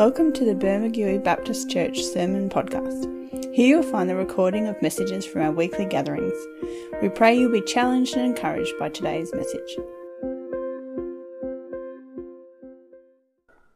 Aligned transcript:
Welcome 0.00 0.32
to 0.32 0.46
the 0.46 0.54
Bermagui 0.54 1.22
Baptist 1.22 1.68
Church 1.68 2.02
Sermon 2.02 2.48
Podcast. 2.48 3.04
Here 3.54 3.66
you'll 3.66 3.82
find 3.82 4.08
the 4.08 4.16
recording 4.16 4.66
of 4.66 4.80
messages 4.80 5.26
from 5.26 5.42
our 5.42 5.52
weekly 5.52 5.84
gatherings. 5.84 6.32
We 7.02 7.10
pray 7.10 7.38
you'll 7.38 7.52
be 7.52 7.60
challenged 7.60 8.16
and 8.16 8.24
encouraged 8.24 8.72
by 8.78 8.88
today's 8.88 9.30
message. 9.34 9.76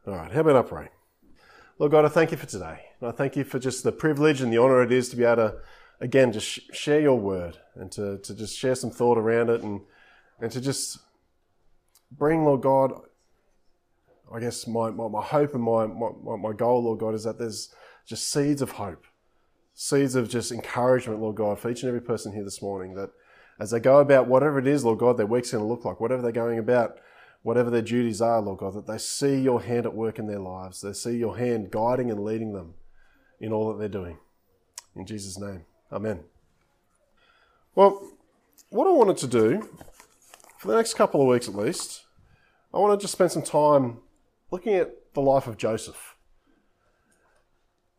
All 0.07 0.15
right, 0.15 0.31
how 0.31 0.39
about 0.39 0.55
I 0.55 0.61
pray? 0.63 0.89
Lord 1.77 1.91
God, 1.91 2.05
I 2.05 2.07
thank 2.07 2.31
you 2.31 2.37
for 2.37 2.47
today. 2.47 2.79
And 2.99 3.09
I 3.09 3.11
thank 3.11 3.35
you 3.35 3.43
for 3.43 3.59
just 3.59 3.83
the 3.83 3.91
privilege 3.91 4.41
and 4.41 4.51
the 4.51 4.57
honor 4.57 4.81
it 4.81 4.91
is 4.91 5.09
to 5.09 5.15
be 5.15 5.25
able 5.25 5.35
to, 5.35 5.57
again, 6.01 6.33
just 6.33 6.73
share 6.73 7.01
your 7.01 7.19
word 7.19 7.59
and 7.75 7.91
to, 7.91 8.17
to 8.17 8.33
just 8.33 8.57
share 8.57 8.73
some 8.73 8.89
thought 8.89 9.19
around 9.19 9.51
it 9.51 9.61
and, 9.61 9.81
and 10.41 10.51
to 10.53 10.59
just 10.59 10.97
bring, 12.11 12.45
Lord 12.45 12.61
God, 12.63 12.93
I 14.35 14.39
guess 14.39 14.67
my, 14.67 14.89
my, 14.89 15.07
my 15.07 15.21
hope 15.21 15.53
and 15.53 15.63
my, 15.63 15.87
my, 15.87 16.35
my 16.35 16.51
goal, 16.51 16.83
Lord 16.83 16.99
God, 16.99 17.13
is 17.13 17.23
that 17.23 17.39
there's 17.39 17.73
just 18.05 18.29
seeds 18.29 18.61
of 18.61 18.71
hope, 18.71 19.05
seeds 19.73 20.15
of 20.15 20.29
just 20.29 20.51
encouragement, 20.51 21.21
Lord 21.21 21.37
God, 21.37 21.57
for 21.57 21.69
each 21.69 21.83
and 21.83 21.87
every 21.87 22.01
person 22.01 22.33
here 22.33 22.43
this 22.43 22.61
morning 22.61 22.95
that 22.95 23.11
as 23.61 23.71
they 23.71 23.79
go 23.79 23.99
about 23.99 24.27
whatever 24.27 24.59
it 24.59 24.67
is, 24.67 24.83
Lord 24.83 24.99
God, 24.99 25.15
their 25.15 25.25
week's 25.25 25.51
going 25.51 25.63
to 25.63 25.67
look 25.67 25.85
like, 25.85 26.01
whatever 26.01 26.21
they're 26.21 26.33
going 26.33 26.59
about, 26.59 26.97
whatever 27.43 27.69
their 27.69 27.81
duties 27.81 28.21
are, 28.21 28.41
Lord 28.41 28.59
God, 28.59 28.73
that 28.73 28.87
they 28.87 28.97
see 28.97 29.39
your 29.39 29.61
hand 29.61 29.85
at 29.85 29.93
work 29.93 30.19
in 30.19 30.27
their 30.27 30.39
lives. 30.39 30.81
They 30.81 30.91
see 30.91 31.15
your 31.15 31.37
hand 31.37 31.71
guiding 31.71 32.11
and 32.11 32.25
leading 32.25 32.51
them 32.51 32.73
in 33.39 33.53
all 33.53 33.69
that 33.69 33.79
they're 33.79 33.87
doing. 33.87 34.17
In 34.97 35.05
Jesus' 35.05 35.39
name, 35.39 35.63
Amen. 35.93 36.21
Well, 37.73 38.05
what 38.69 38.87
I 38.87 38.91
wanted 38.91 39.17
to 39.17 39.27
do 39.27 39.69
for 40.57 40.67
the 40.67 40.75
next 40.75 40.95
couple 40.95 41.21
of 41.21 41.27
weeks 41.27 41.47
at 41.47 41.55
least, 41.55 42.03
I 42.73 42.79
want 42.79 42.99
to 42.99 43.01
just 43.01 43.13
spend 43.13 43.31
some 43.31 43.43
time 43.43 43.99
looking 44.55 44.75
at 44.75 45.13
the 45.13 45.21
life 45.21 45.47
of 45.47 45.57
Joseph. 45.57 46.15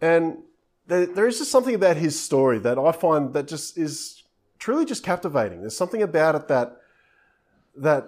And 0.00 0.38
there, 0.86 1.04
there 1.04 1.26
is 1.26 1.36
just 1.36 1.50
something 1.50 1.74
about 1.74 1.98
his 1.98 2.18
story 2.18 2.58
that 2.60 2.78
I 2.78 2.92
find 2.92 3.34
that 3.34 3.46
just 3.46 3.76
is 3.76 4.22
truly 4.58 4.86
just 4.86 5.02
captivating. 5.02 5.60
There's 5.60 5.76
something 5.76 6.02
about 6.02 6.34
it 6.34 6.48
that 6.48 6.78
that 7.76 8.04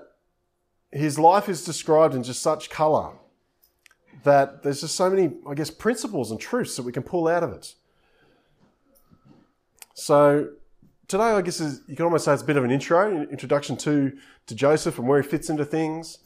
his 0.90 1.18
life 1.18 1.50
is 1.50 1.62
described 1.62 2.14
in 2.14 2.22
just 2.22 2.40
such 2.40 2.70
colour 2.70 3.16
that 4.24 4.62
there's 4.62 4.80
just 4.80 4.96
so 4.96 5.10
many, 5.10 5.34
I 5.46 5.52
guess, 5.52 5.70
principles 5.70 6.30
and 6.30 6.40
truths 6.40 6.74
that 6.76 6.84
we 6.84 6.92
can 6.92 7.02
pull 7.02 7.28
out 7.28 7.42
of 7.42 7.52
it. 7.52 7.74
So 9.92 10.52
today, 11.06 11.24
I 11.24 11.42
guess, 11.42 11.60
is, 11.60 11.82
you 11.86 11.96
can 11.96 12.06
almost 12.06 12.24
say 12.24 12.32
it's 12.32 12.42
a 12.42 12.46
bit 12.46 12.56
of 12.56 12.64
an 12.64 12.70
intro, 12.70 13.28
introduction 13.28 13.76
to, 13.78 14.16
to 14.46 14.54
Joseph 14.54 14.98
and 14.98 15.06
where 15.06 15.20
he 15.20 15.28
fits 15.28 15.50
into 15.50 15.66
things, 15.66 16.18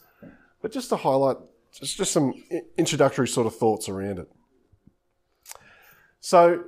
but 0.60 0.70
just 0.70 0.88
to 0.90 0.96
highlight 0.96 1.38
just, 1.72 1.96
just 1.96 2.12
some 2.12 2.34
introductory 2.76 3.26
sort 3.26 3.46
of 3.46 3.56
thoughts 3.56 3.88
around 3.88 4.18
it. 4.18 4.30
So, 6.20 6.64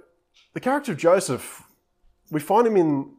the 0.55 0.61
character 0.61 0.93
of 0.93 0.99
Joseph, 0.99 1.63
we 2.31 2.41
find 2.41 2.67
him 2.67 2.77
in 2.77 3.13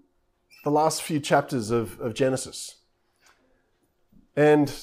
the 0.64 0.72
last 0.72 1.04
few 1.04 1.20
chapters 1.20 1.70
of, 1.70 2.00
of 2.00 2.14
Genesis. 2.14 2.78
And 4.36 4.74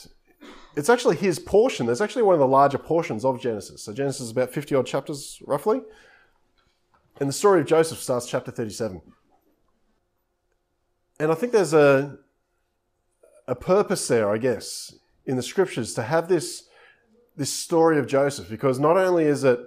it's 0.76 0.88
actually 0.88 1.16
his 1.16 1.38
portion. 1.38 1.86
There's 1.86 2.00
actually 2.00 2.22
one 2.22 2.34
of 2.34 2.40
the 2.40 2.46
larger 2.46 2.78
portions 2.78 3.24
of 3.24 3.40
Genesis. 3.40 3.82
So, 3.82 3.92
Genesis 3.92 4.22
is 4.22 4.30
about 4.30 4.52
50 4.52 4.74
odd 4.74 4.86
chapters, 4.86 5.42
roughly. 5.46 5.82
And 7.20 7.28
the 7.28 7.34
story 7.34 7.60
of 7.60 7.66
Joseph 7.66 7.98
starts 7.98 8.28
chapter 8.28 8.50
37. 8.50 9.02
And 11.20 11.30
I 11.30 11.34
think 11.34 11.52
there's 11.52 11.74
a, 11.74 12.18
a 13.46 13.54
purpose 13.54 14.08
there, 14.08 14.30
I 14.30 14.38
guess, 14.38 14.94
in 15.26 15.36
the 15.36 15.42
scriptures 15.42 15.94
to 15.94 16.02
have 16.02 16.28
this 16.28 16.68
this 17.36 17.52
story 17.52 17.98
of 17.98 18.06
Joseph 18.06 18.48
because 18.48 18.78
not 18.78 18.96
only 18.96 19.24
is 19.24 19.44
it 19.44 19.60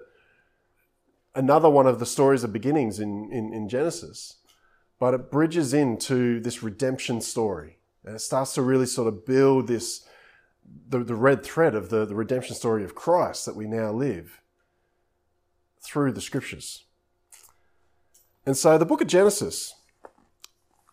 another 1.35 1.69
one 1.69 1.85
of 1.85 1.99
the 1.99 2.05
stories 2.05 2.43
of 2.43 2.53
beginnings 2.53 2.99
in, 2.99 3.29
in, 3.31 3.53
in 3.53 3.67
Genesis, 3.67 4.37
but 4.99 5.13
it 5.13 5.29
bridges 5.31 5.73
into 5.73 6.39
this 6.39 6.63
redemption 6.63 7.21
story. 7.21 7.77
And 8.05 8.15
it 8.15 8.19
starts 8.19 8.53
to 8.53 8.61
really 8.61 8.85
sort 8.85 9.07
of 9.07 9.25
build 9.25 9.67
this, 9.67 10.07
the, 10.87 10.99
the 10.99 11.15
red 11.15 11.43
thread 11.43 11.75
of 11.75 11.89
the, 11.89 12.05
the 12.05 12.15
redemption 12.15 12.55
story 12.55 12.83
of 12.83 12.95
Christ 12.95 13.45
that 13.45 13.55
we 13.55 13.65
now 13.65 13.91
live 13.91 14.41
through 15.83 16.13
the 16.13 16.21
scriptures. 16.21 16.85
And 18.45 18.55
so 18.55 18.77
the 18.77 18.85
book 18.85 19.01
of 19.01 19.07
Genesis, 19.07 19.73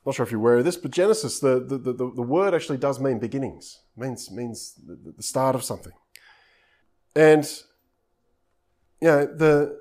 not 0.04 0.14
sure 0.14 0.25
if 0.25 0.32
you're 0.32 0.41
aware 0.41 0.56
of 0.56 0.64
this, 0.64 0.76
but 0.76 0.91
Genesis, 0.91 1.38
the, 1.38 1.60
the, 1.60 1.78
the, 1.78 1.92
the 1.92 2.22
word 2.22 2.54
actually 2.54 2.78
does 2.78 2.98
mean 2.98 3.19
beginnings, 3.19 3.80
means, 3.96 4.30
means 4.30 4.75
the 4.84 5.22
start 5.22 5.54
of 5.54 5.62
something. 5.62 5.92
And 7.14 7.44
you 9.00 9.08
know, 9.08 9.26
the 9.26 9.80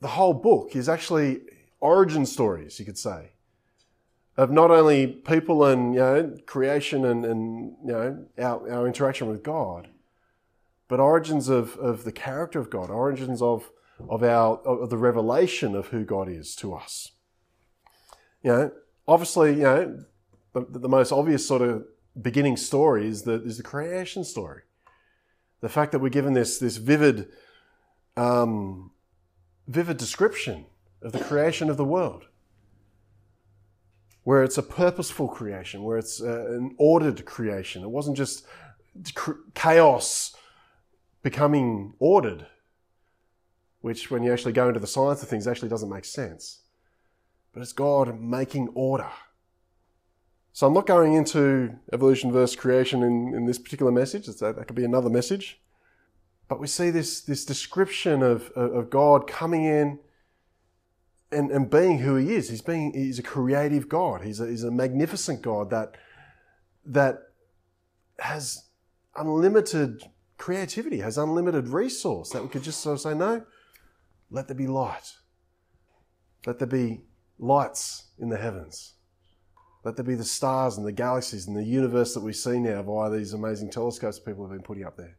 the 0.00 0.08
whole 0.08 0.34
book 0.34 0.76
is 0.76 0.88
actually 0.88 1.40
origin 1.80 2.24
stories, 2.26 2.78
you 2.78 2.84
could 2.84 2.98
say, 2.98 3.30
of 4.36 4.50
not 4.50 4.70
only 4.70 5.06
people 5.06 5.64
and 5.64 5.94
you 5.94 6.00
know 6.00 6.36
creation 6.46 7.04
and, 7.04 7.24
and 7.24 7.76
you 7.84 7.92
know 7.92 8.26
our, 8.38 8.70
our 8.70 8.86
interaction 8.86 9.28
with 9.28 9.42
God, 9.42 9.88
but 10.88 11.00
origins 11.00 11.48
of, 11.48 11.76
of 11.78 12.04
the 12.04 12.12
character 12.12 12.58
of 12.58 12.70
God, 12.70 12.90
origins 12.90 13.42
of 13.42 13.70
of 14.08 14.22
our 14.22 14.58
of 14.58 14.90
the 14.90 14.98
revelation 14.98 15.74
of 15.74 15.88
who 15.88 16.04
God 16.04 16.28
is 16.28 16.54
to 16.56 16.74
us. 16.74 17.12
You 18.42 18.52
know, 18.52 18.72
obviously, 19.08 19.54
you 19.54 19.62
know, 19.62 20.04
the, 20.52 20.78
the 20.78 20.88
most 20.88 21.12
obvious 21.12 21.46
sort 21.46 21.62
of 21.62 21.84
beginning 22.20 22.56
story 22.56 23.06
is 23.08 23.22
the 23.22 23.42
is 23.42 23.56
the 23.56 23.62
creation 23.62 24.24
story 24.24 24.62
the 25.60 25.68
fact 25.68 25.92
that 25.92 26.00
we're 26.00 26.08
given 26.08 26.32
this, 26.32 26.58
this 26.58 26.76
vivid, 26.76 27.28
um, 28.16 28.90
vivid 29.66 29.96
description 29.96 30.66
of 31.02 31.12
the 31.12 31.22
creation 31.22 31.70
of 31.70 31.76
the 31.76 31.84
world, 31.84 32.24
where 34.22 34.42
it's 34.42 34.58
a 34.58 34.62
purposeful 34.62 35.28
creation, 35.28 35.82
where 35.82 35.98
it's 35.98 36.20
uh, 36.20 36.46
an 36.48 36.74
ordered 36.78 37.24
creation. 37.24 37.82
It 37.82 37.90
wasn't 37.90 38.16
just 38.16 38.46
chaos 39.54 40.34
becoming 41.22 41.94
ordered, 41.98 42.46
which, 43.80 44.10
when 44.10 44.22
you 44.22 44.32
actually 44.32 44.52
go 44.52 44.68
into 44.68 44.80
the 44.80 44.86
science 44.86 45.22
of 45.22 45.28
things, 45.28 45.46
actually 45.46 45.68
doesn't 45.68 45.90
make 45.90 46.04
sense. 46.04 46.62
But 47.52 47.62
it's 47.62 47.72
God 47.72 48.20
making 48.20 48.68
order. 48.74 49.10
So 50.56 50.66
I'm 50.66 50.72
not 50.72 50.86
going 50.86 51.12
into 51.12 51.76
evolution 51.92 52.32
versus 52.32 52.56
creation 52.56 53.02
in, 53.02 53.34
in 53.34 53.44
this 53.44 53.58
particular 53.58 53.92
message. 53.92 54.24
That, 54.24 54.56
that 54.56 54.66
could 54.66 54.74
be 54.74 54.86
another 54.86 55.10
message. 55.10 55.60
But 56.48 56.58
we 56.58 56.66
see 56.66 56.88
this, 56.88 57.20
this 57.20 57.44
description 57.44 58.22
of, 58.22 58.48
of 58.52 58.88
God 58.88 59.26
coming 59.26 59.64
in 59.64 59.98
and, 61.30 61.50
and 61.50 61.68
being 61.68 61.98
who 61.98 62.14
he 62.14 62.34
is. 62.34 62.48
He's 62.48 62.62
being, 62.62 62.94
he's 62.94 63.18
a 63.18 63.22
creative 63.22 63.86
God. 63.90 64.22
He's 64.22 64.40
a, 64.40 64.46
he's 64.46 64.64
a 64.64 64.70
magnificent 64.70 65.42
God 65.42 65.68
that, 65.68 65.98
that 66.86 67.18
has 68.20 68.70
unlimited 69.14 70.04
creativity, 70.38 71.00
has 71.00 71.18
unlimited 71.18 71.68
resource 71.68 72.30
that 72.30 72.42
we 72.42 72.48
could 72.48 72.62
just 72.62 72.80
sort 72.80 72.94
of 72.94 73.00
say, 73.02 73.12
no, 73.12 73.44
let 74.30 74.48
there 74.48 74.56
be 74.56 74.68
light. 74.68 75.16
Let 76.46 76.60
there 76.60 76.66
be 76.66 77.02
lights 77.38 78.04
in 78.18 78.30
the 78.30 78.38
heavens. 78.38 78.94
Let 79.86 79.94
there 79.94 80.04
be 80.04 80.16
the 80.16 80.24
stars 80.24 80.76
and 80.76 80.84
the 80.84 80.90
galaxies 80.90 81.46
and 81.46 81.56
the 81.56 81.62
universe 81.62 82.12
that 82.14 82.24
we 82.24 82.32
see 82.32 82.58
now 82.58 82.82
via 82.82 83.08
these 83.08 83.32
amazing 83.32 83.70
telescopes 83.70 84.18
people 84.18 84.42
have 84.42 84.50
been 84.50 84.64
putting 84.64 84.84
up 84.84 84.96
there. 84.96 85.16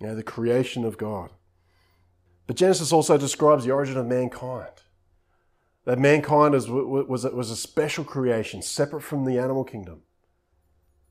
You 0.00 0.06
know, 0.06 0.14
the 0.14 0.22
creation 0.22 0.86
of 0.86 0.96
God. 0.96 1.28
But 2.46 2.56
Genesis 2.56 2.94
also 2.94 3.18
describes 3.18 3.66
the 3.66 3.72
origin 3.72 3.98
of 3.98 4.06
mankind. 4.06 4.70
That 5.84 5.98
mankind 5.98 6.54
was, 6.54 6.66
was, 6.66 7.24
was 7.26 7.50
a 7.50 7.56
special 7.56 8.04
creation, 8.04 8.62
separate 8.62 9.02
from 9.02 9.26
the 9.26 9.38
animal 9.38 9.64
kingdom. 9.64 10.00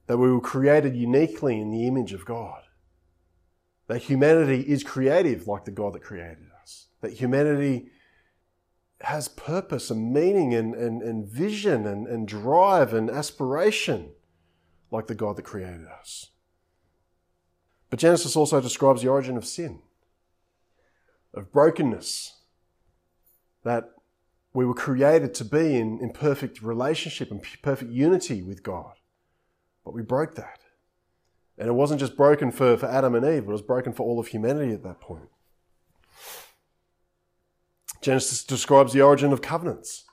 That 0.07 0.17
we 0.17 0.31
were 0.31 0.41
created 0.41 0.95
uniquely 0.95 1.61
in 1.61 1.69
the 1.69 1.85
image 1.85 2.11
of 2.11 2.25
God. 2.25 2.63
That 3.85 4.01
humanity 4.01 4.61
is 4.61 4.83
creative 4.83 5.47
like 5.47 5.65
the 5.65 5.71
God 5.71 5.93
that 5.93 6.01
created 6.01 6.47
us. 6.59 6.87
That 7.01 7.13
humanity 7.13 7.91
has 9.03 9.27
purpose 9.27 9.89
and 9.89 10.13
meaning 10.13 10.53
and, 10.53 10.73
and, 10.73 11.01
and 11.01 11.27
vision 11.27 11.85
and, 11.85 12.07
and 12.07 12.27
drive 12.27 12.93
and 12.93 13.09
aspiration 13.09 14.11
like 14.91 15.07
the 15.07 15.15
God 15.15 15.35
that 15.35 15.43
created 15.43 15.87
us. 15.87 16.27
But 17.89 17.99
Genesis 17.99 18.35
also 18.35 18.61
describes 18.61 19.01
the 19.01 19.09
origin 19.09 19.37
of 19.37 19.45
sin, 19.45 19.81
of 21.33 21.51
brokenness, 21.51 22.39
that 23.63 23.91
we 24.53 24.65
were 24.65 24.73
created 24.73 25.33
to 25.35 25.45
be 25.45 25.75
in, 25.75 25.99
in 25.99 26.11
perfect 26.11 26.61
relationship 26.61 27.29
and 27.29 27.41
perfect 27.61 27.91
unity 27.91 28.41
with 28.41 28.63
God. 28.63 28.93
But 29.83 29.93
we 29.93 30.01
broke 30.01 30.35
that. 30.35 30.59
And 31.57 31.67
it 31.67 31.73
wasn't 31.73 31.99
just 31.99 32.15
broken 32.15 32.51
for, 32.51 32.77
for 32.77 32.85
Adam 32.85 33.15
and 33.15 33.25
Eve, 33.25 33.43
it 33.43 33.47
was 33.47 33.61
broken 33.61 33.93
for 33.93 34.03
all 34.03 34.19
of 34.19 34.27
humanity 34.27 34.73
at 34.73 34.83
that 34.83 35.01
point. 35.01 35.29
Genesis 38.03 38.43
describes 38.43 38.93
the 38.93 39.01
origin 39.01 39.33
of 39.33 39.41
covenants. 39.41 40.03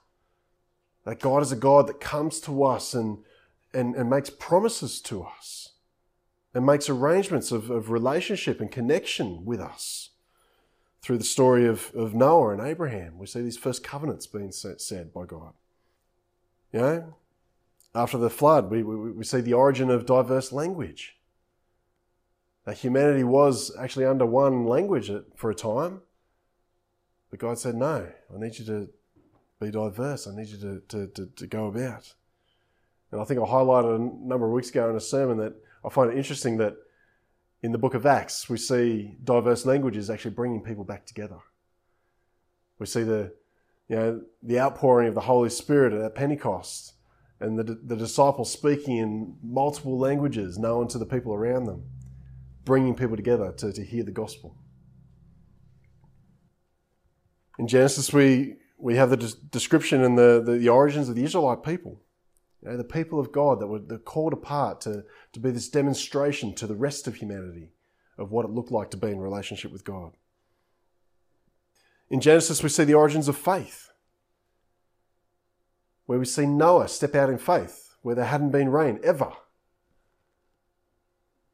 That 1.04 1.20
God 1.20 1.42
is 1.42 1.52
a 1.52 1.56
God 1.56 1.86
that 1.88 2.00
comes 2.00 2.40
to 2.40 2.64
us 2.64 2.94
and, 2.94 3.18
and, 3.74 3.94
and 3.94 4.08
makes 4.08 4.30
promises 4.30 5.00
to 5.02 5.24
us. 5.24 5.72
and 6.54 6.66
makes 6.66 6.88
arrangements 6.88 7.52
of, 7.52 7.70
of 7.70 7.90
relationship 7.90 8.60
and 8.60 8.70
connection 8.70 9.44
with 9.44 9.60
us. 9.60 10.10
Through 11.02 11.18
the 11.18 11.24
story 11.24 11.66
of, 11.66 11.90
of 11.94 12.14
Noah 12.14 12.50
and 12.50 12.60
Abraham, 12.60 13.18
we 13.18 13.26
see 13.26 13.40
these 13.40 13.56
first 13.56 13.82
covenants 13.82 14.26
being 14.26 14.52
said 14.52 15.12
by 15.14 15.24
God. 15.24 15.54
You 16.72 16.80
know, 16.80 17.14
after 17.94 18.18
the 18.18 18.30
flood, 18.30 18.70
we, 18.70 18.82
we, 18.82 19.12
we 19.12 19.24
see 19.24 19.40
the 19.40 19.54
origin 19.54 19.90
of 19.90 20.04
diverse 20.04 20.52
language. 20.52 21.16
That 22.66 22.78
humanity 22.78 23.24
was 23.24 23.74
actually 23.78 24.04
under 24.04 24.26
one 24.26 24.66
language 24.66 25.10
for 25.34 25.50
a 25.50 25.54
time, 25.54 26.02
but 27.30 27.38
God 27.38 27.58
said, 27.58 27.74
No, 27.74 28.06
I 28.34 28.38
need 28.38 28.58
you 28.58 28.64
to 28.66 28.88
be 29.60 29.70
diverse. 29.70 30.26
I 30.26 30.34
need 30.34 30.48
you 30.48 30.58
to, 30.58 30.82
to, 30.88 31.06
to, 31.08 31.26
to 31.26 31.46
go 31.46 31.66
about. 31.66 32.12
And 33.12 33.20
I 33.20 33.24
think 33.24 33.40
I 33.40 33.44
highlighted 33.44 33.96
a 33.96 34.26
number 34.26 34.46
of 34.46 34.52
weeks 34.52 34.70
ago 34.70 34.88
in 34.90 34.96
a 34.96 35.00
sermon 35.00 35.38
that 35.38 35.54
I 35.84 35.88
find 35.88 36.10
it 36.10 36.16
interesting 36.16 36.58
that 36.58 36.76
in 37.62 37.72
the 37.72 37.78
book 37.78 37.94
of 37.94 38.06
Acts, 38.06 38.48
we 38.48 38.56
see 38.56 39.16
diverse 39.22 39.66
languages 39.66 40.08
actually 40.08 40.32
bringing 40.32 40.62
people 40.62 40.84
back 40.84 41.06
together. 41.06 41.38
We 42.78 42.86
see 42.86 43.02
the, 43.02 43.32
you 43.88 43.96
know, 43.96 44.22
the 44.42 44.58
outpouring 44.60 45.08
of 45.08 45.14
the 45.14 45.20
Holy 45.20 45.50
Spirit 45.50 45.92
at 45.92 46.14
Pentecost 46.14 46.94
and 47.40 47.58
the, 47.58 47.64
the 47.64 47.96
disciples 47.96 48.52
speaking 48.52 48.96
in 48.96 49.36
multiple 49.42 49.98
languages 49.98 50.58
known 50.58 50.88
to 50.88 50.98
the 50.98 51.06
people 51.06 51.34
around 51.34 51.64
them, 51.64 51.84
bringing 52.64 52.94
people 52.94 53.16
together 53.16 53.52
to, 53.58 53.72
to 53.72 53.84
hear 53.84 54.04
the 54.04 54.10
gospel. 54.10 54.56
In 57.60 57.68
Genesis, 57.68 58.10
we, 58.10 58.56
we 58.78 58.96
have 58.96 59.10
the 59.10 59.36
description 59.50 60.02
and 60.02 60.16
the, 60.16 60.42
the, 60.42 60.52
the 60.52 60.70
origins 60.70 61.10
of 61.10 61.14
the 61.14 61.24
Israelite 61.24 61.62
people. 61.62 62.00
You 62.62 62.70
know, 62.70 62.78
the 62.78 62.84
people 62.84 63.20
of 63.20 63.32
God 63.32 63.60
that 63.60 63.66
were 63.66 63.98
called 63.98 64.32
apart 64.32 64.80
to, 64.80 65.04
to 65.34 65.40
be 65.40 65.50
this 65.50 65.68
demonstration 65.68 66.54
to 66.54 66.66
the 66.66 66.74
rest 66.74 67.06
of 67.06 67.16
humanity 67.16 67.68
of 68.16 68.30
what 68.30 68.46
it 68.46 68.50
looked 68.50 68.70
like 68.70 68.90
to 68.92 68.96
be 68.96 69.08
in 69.08 69.20
relationship 69.20 69.72
with 69.72 69.84
God. 69.84 70.12
In 72.08 72.22
Genesis, 72.22 72.62
we 72.62 72.70
see 72.70 72.84
the 72.84 72.94
origins 72.94 73.28
of 73.28 73.36
faith, 73.36 73.90
where 76.06 76.18
we 76.18 76.24
see 76.24 76.46
Noah 76.46 76.88
step 76.88 77.14
out 77.14 77.28
in 77.28 77.36
faith, 77.36 77.94
where 78.00 78.14
there 78.14 78.24
hadn't 78.24 78.52
been 78.52 78.70
rain 78.70 79.00
ever. 79.04 79.32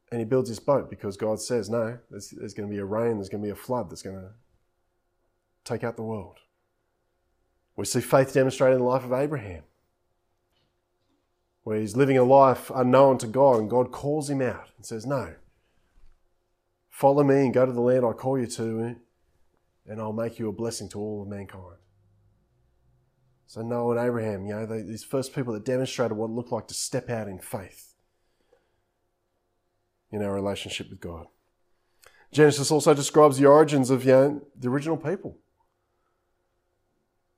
And 0.09 0.21
he 0.21 0.25
builds 0.25 0.47
his 0.47 0.61
boat 0.61 0.89
because 0.89 1.17
God 1.17 1.41
says, 1.41 1.69
no, 1.69 1.99
there's, 2.09 2.29
there's 2.29 2.53
going 2.53 2.69
to 2.69 2.73
be 2.73 2.79
a 2.79 2.85
rain, 2.85 3.17
there's 3.17 3.27
going 3.27 3.43
to 3.43 3.47
be 3.47 3.51
a 3.51 3.55
flood 3.55 3.89
that's 3.89 4.03
going 4.03 4.15
to 4.15 4.29
take 5.67 5.83
out 5.83 5.95
the 5.95 6.03
world. 6.03 6.37
We 7.75 7.85
see 7.85 8.01
faith 8.01 8.33
demonstrated 8.33 8.75
in 8.77 8.81
the 8.81 8.87
life 8.87 9.03
of 9.03 9.13
Abraham 9.13 9.63
where 11.67 11.79
he's 11.81 11.97
living 11.97 12.17
a 12.17 12.23
life 12.23 12.71
unknown 12.73 13.17
to 13.17 13.27
God, 13.27 13.59
and 13.59 13.69
God 13.69 13.91
calls 13.91 14.29
him 14.29 14.41
out 14.41 14.69
and 14.77 14.85
says, 14.85 15.05
No, 15.05 15.35
follow 16.89 17.25
me 17.25 17.41
and 17.41 17.53
go 17.53 17.65
to 17.65 17.73
the 17.73 17.81
land 17.81 18.05
I 18.05 18.13
call 18.13 18.39
you 18.39 18.47
to, 18.47 18.95
and 19.85 19.99
I'll 19.99 20.13
make 20.13 20.39
you 20.39 20.47
a 20.47 20.53
blessing 20.53 20.87
to 20.89 20.99
all 20.99 21.23
of 21.23 21.27
mankind. 21.27 21.75
So 23.47 23.63
Noah 23.63 23.97
and 23.97 24.07
Abraham, 24.07 24.45
you 24.45 24.53
know, 24.53 24.65
they, 24.65 24.81
these 24.81 25.03
first 25.03 25.35
people 25.35 25.53
that 25.55 25.65
demonstrated 25.65 26.15
what 26.15 26.29
it 26.29 26.33
looked 26.33 26.53
like 26.53 26.67
to 26.67 26.73
step 26.73 27.09
out 27.09 27.27
in 27.27 27.39
faith 27.39 27.95
in 30.09 30.23
our 30.23 30.33
relationship 30.33 30.89
with 30.89 31.01
God. 31.01 31.27
Genesis 32.31 32.71
also 32.71 32.93
describes 32.93 33.37
the 33.37 33.45
origins 33.45 33.89
of 33.89 34.05
you 34.05 34.11
know, 34.11 34.41
the 34.57 34.69
original 34.69 34.95
people. 34.95 35.37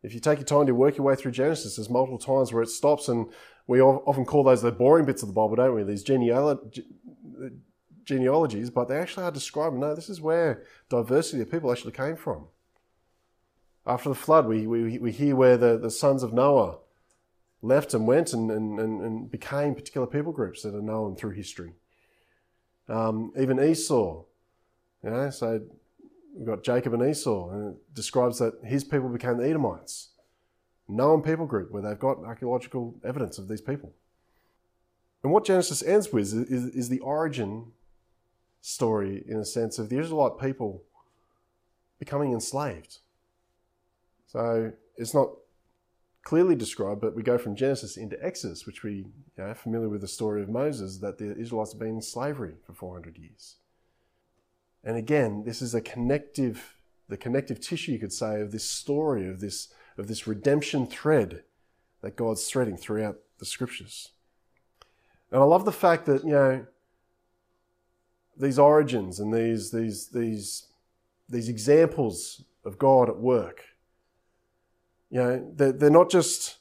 If 0.01 0.13
you 0.13 0.19
take 0.19 0.39
your 0.39 0.45
time 0.45 0.65
to 0.65 0.75
work 0.75 0.97
your 0.97 1.05
way 1.05 1.15
through 1.15 1.31
Genesis, 1.31 1.75
there's 1.75 1.89
multiple 1.89 2.17
times 2.17 2.53
where 2.53 2.63
it 2.63 2.69
stops 2.69 3.09
and 3.09 3.27
we 3.67 3.81
often 3.81 4.25
call 4.25 4.43
those 4.43 4.61
the 4.61 4.71
boring 4.71 5.05
bits 5.05 5.21
of 5.21 5.27
the 5.27 5.33
Bible, 5.33 5.55
don't 5.55 5.75
we? 5.75 5.83
These 5.83 6.03
genealogies, 8.05 8.69
but 8.69 8.87
they 8.87 8.97
actually 8.97 9.25
are 9.25 9.31
describing, 9.31 9.79
no, 9.79 9.93
this 9.93 10.09
is 10.09 10.21
where 10.21 10.63
diversity 10.89 11.41
of 11.41 11.51
people 11.51 11.71
actually 11.71 11.91
came 11.91 12.15
from. 12.15 12.47
After 13.85 14.09
the 14.09 14.15
flood, 14.15 14.47
we, 14.47 14.65
we, 14.65 14.97
we 14.97 15.11
hear 15.11 15.35
where 15.35 15.57
the, 15.57 15.77
the 15.77 15.91
sons 15.91 16.23
of 16.23 16.33
Noah 16.33 16.79
left 17.61 17.93
and 17.93 18.07
went 18.07 18.33
and, 18.33 18.49
and, 18.49 18.79
and 18.79 19.29
became 19.29 19.75
particular 19.75 20.07
people 20.07 20.31
groups 20.31 20.63
that 20.63 20.73
are 20.73 20.81
known 20.81 21.15
through 21.15 21.31
history. 21.31 21.73
Um, 22.87 23.31
even 23.39 23.59
Esau, 23.59 24.23
you 25.03 25.09
know, 25.09 25.29
so 25.29 25.61
we've 26.39 26.47
got 26.47 26.63
Jacob 26.63 26.93
and 26.93 27.03
Esau, 27.03 27.49
and 27.49 27.75
it 27.75 27.93
describes 27.93 28.39
that 28.39 28.53
his 28.63 28.85
people 28.85 29.09
became 29.09 29.37
the 29.37 29.47
Edomites 29.47 30.09
known 30.87 31.21
people 31.21 31.45
group 31.45 31.69
where 31.69 31.83
they've 31.83 31.99
got 31.99 32.17
archaeological 32.23 32.95
evidence 33.03 33.37
of 33.37 33.47
these 33.47 33.61
people. 33.61 33.91
And 35.21 35.31
what 35.33 35.45
Genesis 35.45 35.83
ends 35.83 36.11
with 36.11 36.23
is, 36.23 36.33
is, 36.33 36.65
is 36.73 36.89
the 36.89 36.99
origin 37.01 37.73
story, 38.61 39.23
in 39.27 39.37
a 39.37 39.45
sense, 39.45 39.77
of 39.77 39.89
the 39.89 39.99
Israelite 39.99 40.39
people 40.39 40.81
becoming 41.99 42.31
enslaved. 42.31 42.99
So 44.25 44.71
it's 44.97 45.13
not 45.13 45.29
clearly 46.23 46.55
described, 46.55 47.01
but 47.01 47.15
we 47.15 47.21
go 47.21 47.37
from 47.37 47.55
Genesis 47.55 47.97
into 47.97 48.17
Exodus, 48.25 48.65
which 48.65 48.81
we 48.81 48.93
you 48.93 49.05
know, 49.37 49.53
familiar 49.53 49.89
with 49.89 50.01
the 50.01 50.07
story 50.07 50.41
of 50.41 50.49
Moses, 50.49 50.97
that 50.99 51.17
the 51.17 51.37
Israelites 51.37 51.73
have 51.73 51.79
been 51.79 51.89
in 51.89 52.01
slavery 52.01 52.55
for 52.65 52.73
400 52.73 53.17
years. 53.17 53.57
And 54.83 54.97
again, 54.97 55.43
this 55.45 55.61
is 55.61 55.75
a 55.75 55.81
connective, 55.81 56.75
the 57.07 57.17
connective 57.17 57.59
tissue, 57.59 57.91
you 57.91 57.99
could 57.99 58.13
say, 58.13 58.41
of 58.41 58.51
this 58.51 58.63
story, 58.63 59.27
of 59.27 59.39
this 59.39 59.73
of 59.99 60.07
this 60.07 60.25
redemption 60.25 60.87
thread 60.87 61.43
that 62.01 62.15
God's 62.15 62.47
threading 62.47 62.77
throughout 62.77 63.17
the 63.37 63.45
scriptures. 63.45 64.11
And 65.31 65.41
I 65.41 65.45
love 65.45 65.65
the 65.65 65.71
fact 65.71 66.05
that, 66.05 66.23
you 66.23 66.31
know, 66.31 66.65
these 68.37 68.57
origins 68.57 69.19
and 69.19 69.33
these, 69.33 69.71
these, 69.71 70.07
these, 70.07 70.67
these 71.27 71.49
examples 71.49 72.43
of 72.63 72.77
God 72.77 73.09
at 73.09 73.17
work, 73.17 73.65
you 75.11 75.19
know, 75.21 75.51
they're, 75.53 75.73
they're 75.73 75.89
not 75.89 76.09
just, 76.09 76.57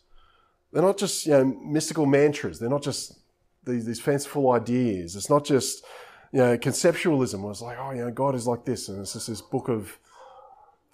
they're 0.73 0.83
not 0.83 0.99
just, 0.99 1.25
you 1.25 1.33
know, 1.33 1.45
mystical 1.45 2.07
mantras. 2.07 2.59
They're 2.59 2.69
not 2.69 2.83
just 2.83 3.21
these, 3.65 3.87
these 3.87 4.01
fanciful 4.01 4.51
ideas. 4.51 5.15
It's 5.15 5.31
not 5.31 5.45
just, 5.45 5.85
you 6.33 6.41
know, 6.41 6.59
conceptualism 6.59 7.41
was 7.41 7.63
like, 7.63 7.79
oh, 7.81 7.91
you 7.93 8.05
know, 8.05 8.11
God 8.11 8.35
is 8.35 8.47
like 8.47 8.65
this. 8.65 8.89
And 8.89 9.01
it's 9.01 9.15
just 9.15 9.29
this 9.29 9.41
book 9.41 9.69
of 9.69 9.99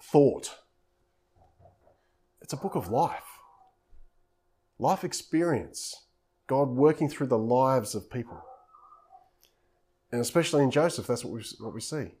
thought 0.01 0.55
it's 2.45 2.53
a 2.53 2.57
book 2.57 2.75
of 2.75 2.91
life, 2.91 3.39
life 4.77 5.03
experience, 5.03 6.03
God 6.45 6.69
working 6.69 7.09
through 7.09 7.25
the 7.25 7.39
lives 7.39 7.95
of 7.95 8.07
people. 8.07 8.39
And 10.11 10.21
especially 10.21 10.61
in 10.61 10.69
Joseph, 10.69 11.07
that's 11.07 11.25
what 11.25 11.33
we, 11.33 11.43
what 11.59 11.73
we 11.73 11.81
see. 11.81 12.11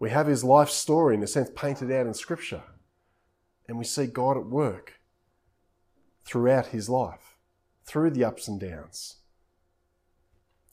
We 0.00 0.10
have 0.10 0.26
his 0.26 0.42
life 0.42 0.68
story, 0.68 1.14
in 1.14 1.22
a 1.22 1.28
sense, 1.28 1.48
painted 1.54 1.92
out 1.92 2.08
in 2.08 2.14
Scripture. 2.14 2.64
And 3.68 3.78
we 3.78 3.84
see 3.84 4.06
God 4.06 4.36
at 4.36 4.46
work 4.46 4.94
throughout 6.24 6.66
his 6.66 6.88
life, 6.88 7.36
through 7.84 8.10
the 8.10 8.24
ups 8.24 8.48
and 8.48 8.58
downs. 8.58 9.18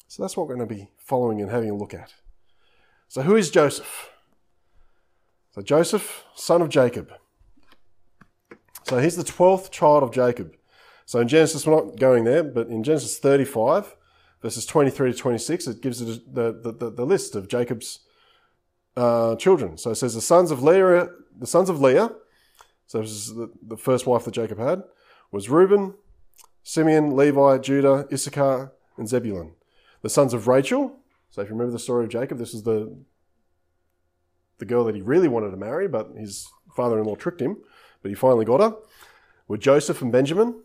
So 0.07 0.23
that's 0.23 0.35
what 0.35 0.47
we're 0.47 0.55
going 0.55 0.67
to 0.67 0.75
be 0.75 0.89
following 1.07 1.41
and 1.41 1.49
having 1.49 1.69
a 1.69 1.75
look 1.75 1.93
at. 1.93 2.13
So, 3.07 3.21
who 3.21 3.35
is 3.35 3.49
Joseph? 3.49 4.11
So, 5.51 5.61
Joseph, 5.61 6.23
son 6.35 6.61
of 6.61 6.69
Jacob. 6.69 7.11
So 8.87 8.99
he's 8.99 9.17
the 9.17 9.23
12th 9.23 9.69
child 9.69 10.01
of 10.01 10.13
Jacob. 10.13 10.55
So 11.05 11.19
in 11.19 11.27
Genesis, 11.27 11.67
we're 11.67 11.75
not 11.75 11.99
going 11.99 12.23
there, 12.23 12.41
but 12.41 12.67
in 12.67 12.83
Genesis 12.83 13.17
35, 13.19 13.95
verses 14.41 14.65
23 14.65 15.11
to 15.11 15.17
26, 15.17 15.67
it 15.67 15.81
gives 15.81 15.99
the, 15.99 16.21
the, 16.53 16.71
the, 16.71 16.89
the 16.91 17.05
list 17.05 17.35
of 17.35 17.49
Jacob's 17.49 17.99
uh, 18.95 19.35
children. 19.35 19.77
So 19.77 19.91
it 19.91 19.95
says 19.95 20.15
the 20.15 20.21
sons 20.21 20.51
of 20.51 20.63
Leah, 20.63 21.09
the 21.37 21.47
sons 21.47 21.69
of 21.69 21.81
Leah, 21.81 22.11
so 22.87 23.01
this 23.01 23.11
is 23.11 23.35
the, 23.35 23.51
the 23.61 23.75
first 23.75 24.07
wife 24.07 24.23
that 24.23 24.33
Jacob 24.33 24.57
had, 24.57 24.83
was 25.33 25.49
Reuben, 25.49 25.95
Simeon, 26.63 27.13
Levi, 27.13 27.57
Judah, 27.57 28.07
Issachar, 28.11 28.71
and 28.95 29.09
Zebulun. 29.09 29.51
The 30.01 30.09
sons 30.09 30.33
of 30.33 30.47
Rachel, 30.47 30.96
so 31.29 31.41
if 31.41 31.47
you 31.47 31.53
remember 31.53 31.71
the 31.71 31.79
story 31.79 32.03
of 32.03 32.09
Jacob, 32.09 32.37
this 32.37 32.53
is 32.53 32.63
the 32.63 32.95
the 34.59 34.65
girl 34.65 34.83
that 34.85 34.95
he 34.95 35.01
really 35.01 35.27
wanted 35.27 35.51
to 35.51 35.57
marry, 35.57 35.87
but 35.87 36.09
his 36.17 36.47
father-in-law 36.75 37.15
tricked 37.15 37.41
him 37.41 37.57
but 38.01 38.09
he 38.09 38.15
finally 38.15 38.45
got 38.45 38.61
her, 38.61 38.75
were 39.47 39.57
Joseph 39.57 40.01
and 40.01 40.11
Benjamin. 40.11 40.61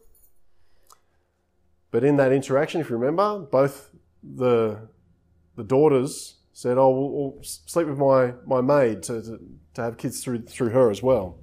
But 1.90 2.04
in 2.04 2.16
that 2.16 2.33
interaction, 2.33 2.81
if 2.81 2.88
you 2.88 2.97
remember, 2.97 3.40
both 3.40 3.90
the, 4.23 4.88
the 5.57 5.64
daughters 5.64 6.37
said, 6.52 6.78
Oh, 6.78 6.90
we'll, 6.90 7.11
we'll 7.11 7.42
sleep 7.42 7.88
with 7.88 7.99
my, 7.99 8.35
my 8.47 8.61
maid 8.61 9.02
to, 9.04 9.23
to, 9.23 9.40
to, 9.75 9.83
have 9.83 9.99
kids 9.99 10.23
through, 10.23 10.42
through 10.42 10.71
her 10.71 10.90
as 10.90 11.02
well. 11.02 11.38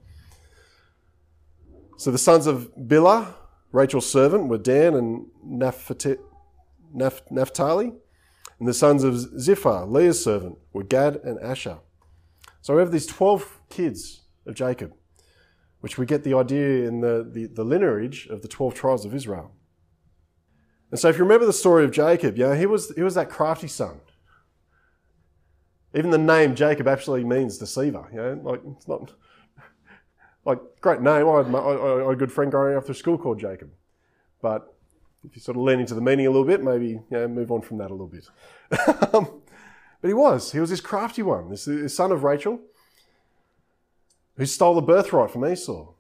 So 1.98 2.12
the 2.12 2.18
sons 2.18 2.48
of 2.48 2.74
Bilhah, 2.76 3.34
Rachel's 3.72 4.10
servant, 4.10 4.48
were 4.48 4.58
Dan 4.58 4.96
and 4.96 5.28
Naphtali. 5.44 6.18
And 8.60 8.68
the 8.68 8.74
sons 8.74 9.04
of 9.04 9.16
Zilpah, 9.40 9.86
Leah's 9.86 10.24
servant, 10.24 10.58
were 10.74 10.84
Gad 10.84 11.16
and 11.24 11.40
Asher. 11.40 11.80
So 12.62 12.76
we 12.76 12.82
have 12.82 12.92
these 12.92 13.08
12 13.08 13.62
kids 13.70 14.22
of 14.46 14.54
Jacob 14.54 14.94
which 15.82 15.98
we 15.98 16.06
get 16.06 16.24
the 16.24 16.34
idea 16.34 16.88
in 16.88 17.02
the, 17.02 17.28
the, 17.30 17.46
the 17.48 17.64
lineage 17.64 18.28
of 18.28 18.42
the 18.42 18.48
12 18.48 18.74
tribes 18.74 19.06
of 19.06 19.14
Israel. 19.14 19.52
And 20.92 21.00
so 21.00 21.08
if 21.08 21.18
you 21.18 21.24
remember 21.24 21.46
the 21.46 21.54
story 21.54 21.86
of 21.86 21.92
Jacob, 21.92 22.38
you 22.38 22.46
know, 22.46 22.56
he 22.56 22.66
was, 22.66 22.94
he 22.96 23.04
was 23.04 23.16
that 23.16 23.30
crafty 23.30 23.68
son. 23.68 24.02
Even 25.94 26.10
the 26.10 26.18
name 26.18 26.56
Jacob 26.56 26.88
actually 26.88 27.24
means 27.24 27.58
deceiver. 27.58 28.08
You 28.12 28.18
know, 28.18 28.42
like 28.44 28.62
it's 28.76 28.88
not 28.88 29.14
like 30.46 30.60
great 30.82 31.02
name. 31.02 31.28
I 31.28 31.38
had, 31.38 31.50
my, 31.50 31.60
I, 31.60 32.04
had 32.04 32.12
a 32.12 32.16
good 32.16 32.32
friend 32.32 32.52
growing 32.52 32.76
up 32.76 32.86
through 32.86 32.96
school 32.96 33.18
called 33.18 33.40
Jacob, 33.40 33.72
but 34.42 34.76
if 35.26 35.36
you 35.36 35.42
sort 35.42 35.58
of 35.58 35.64
lean 35.64 35.80
into 35.80 35.96
the 35.96 36.02
meaning 36.02 36.28
a 36.28 36.30
little 36.30 36.46
bit, 36.46 36.64
maybe 36.64 36.88
you 36.88 37.04
know, 37.10 37.28
move 37.28 37.52
on 37.52 37.62
from 37.62 37.78
that 37.80 37.92
a 37.92 37.94
little 37.94 38.08
bit. 38.08 38.28
Um, 39.14 39.42
but 40.02 40.08
he 40.08 40.14
was. 40.14 40.54
He 40.54 40.60
was 40.60 40.70
this 40.70 40.80
crafty 40.80 41.22
one, 41.22 41.50
this, 41.50 41.66
this 41.66 41.96
son 41.96 42.14
of 42.14 42.24
Rachel, 42.24 42.62
who 44.38 44.46
stole 44.46 44.76
the 44.76 44.82
birthright 44.82 45.30
from 45.30 45.46
Esau. 45.46 45.94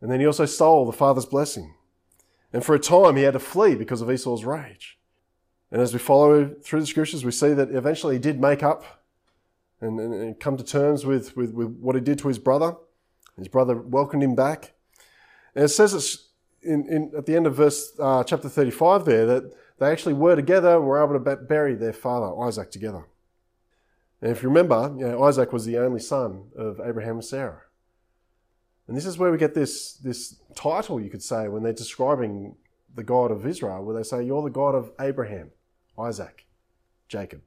And 0.00 0.10
then 0.10 0.20
he 0.20 0.26
also 0.26 0.44
stole 0.44 0.86
the 0.86 0.92
father's 0.92 1.26
blessing. 1.26 1.74
And 2.52 2.64
for 2.64 2.74
a 2.74 2.78
time, 2.78 3.16
he 3.16 3.24
had 3.24 3.32
to 3.32 3.40
flee 3.40 3.74
because 3.74 4.00
of 4.00 4.10
Esau's 4.10 4.44
rage. 4.44 4.98
And 5.72 5.82
as 5.82 5.92
we 5.92 5.98
follow 5.98 6.54
through 6.62 6.80
the 6.80 6.86
scriptures, 6.86 7.24
we 7.24 7.32
see 7.32 7.52
that 7.52 7.70
eventually 7.70 8.14
he 8.14 8.20
did 8.20 8.40
make 8.40 8.62
up 8.62 9.02
and, 9.80 9.98
and, 9.98 10.14
and 10.14 10.38
come 10.38 10.56
to 10.56 10.62
terms 10.62 11.04
with, 11.04 11.36
with, 11.36 11.52
with, 11.52 11.76
what 11.78 11.96
he 11.96 12.00
did 12.00 12.18
to 12.20 12.28
his 12.28 12.38
brother. 12.38 12.76
His 13.36 13.48
brother 13.48 13.76
welcomed 13.76 14.22
him 14.22 14.36
back. 14.36 14.74
And 15.56 15.64
it 15.64 15.68
says 15.68 15.94
it's 15.94 16.23
in, 16.64 16.86
in, 16.88 17.12
at 17.16 17.26
the 17.26 17.36
end 17.36 17.46
of 17.46 17.54
verse 17.54 17.92
uh, 17.98 18.24
chapter 18.24 18.48
35 18.48 19.04
there 19.04 19.26
that 19.26 19.52
they 19.78 19.90
actually 19.90 20.14
were 20.14 20.36
together 20.36 20.76
and 20.76 20.86
were 20.86 21.02
able 21.02 21.18
to 21.18 21.36
bury 21.36 21.74
their 21.74 21.92
father 21.92 22.38
Isaac 22.42 22.70
together. 22.70 23.06
And 24.22 24.30
if 24.30 24.42
you 24.42 24.48
remember, 24.48 24.94
you 24.96 25.06
know, 25.06 25.22
Isaac 25.24 25.52
was 25.52 25.66
the 25.66 25.78
only 25.78 26.00
son 26.00 26.44
of 26.56 26.80
Abraham 26.82 27.16
and 27.16 27.24
Sarah. 27.24 27.62
And 28.86 28.96
this 28.96 29.06
is 29.06 29.18
where 29.18 29.30
we 29.30 29.38
get 29.38 29.54
this, 29.54 29.94
this 29.94 30.36
title, 30.54 31.00
you 31.00 31.10
could 31.10 31.22
say, 31.22 31.48
when 31.48 31.62
they're 31.62 31.72
describing 31.72 32.56
the 32.94 33.02
God 33.02 33.30
of 33.30 33.46
Israel, 33.46 33.82
where 33.84 33.96
they 33.96 34.02
say, 34.02 34.22
You're 34.22 34.42
the 34.42 34.50
God 34.50 34.74
of 34.74 34.92
Abraham, 35.00 35.50
Isaac, 35.98 36.46
Jacob. 37.08 37.42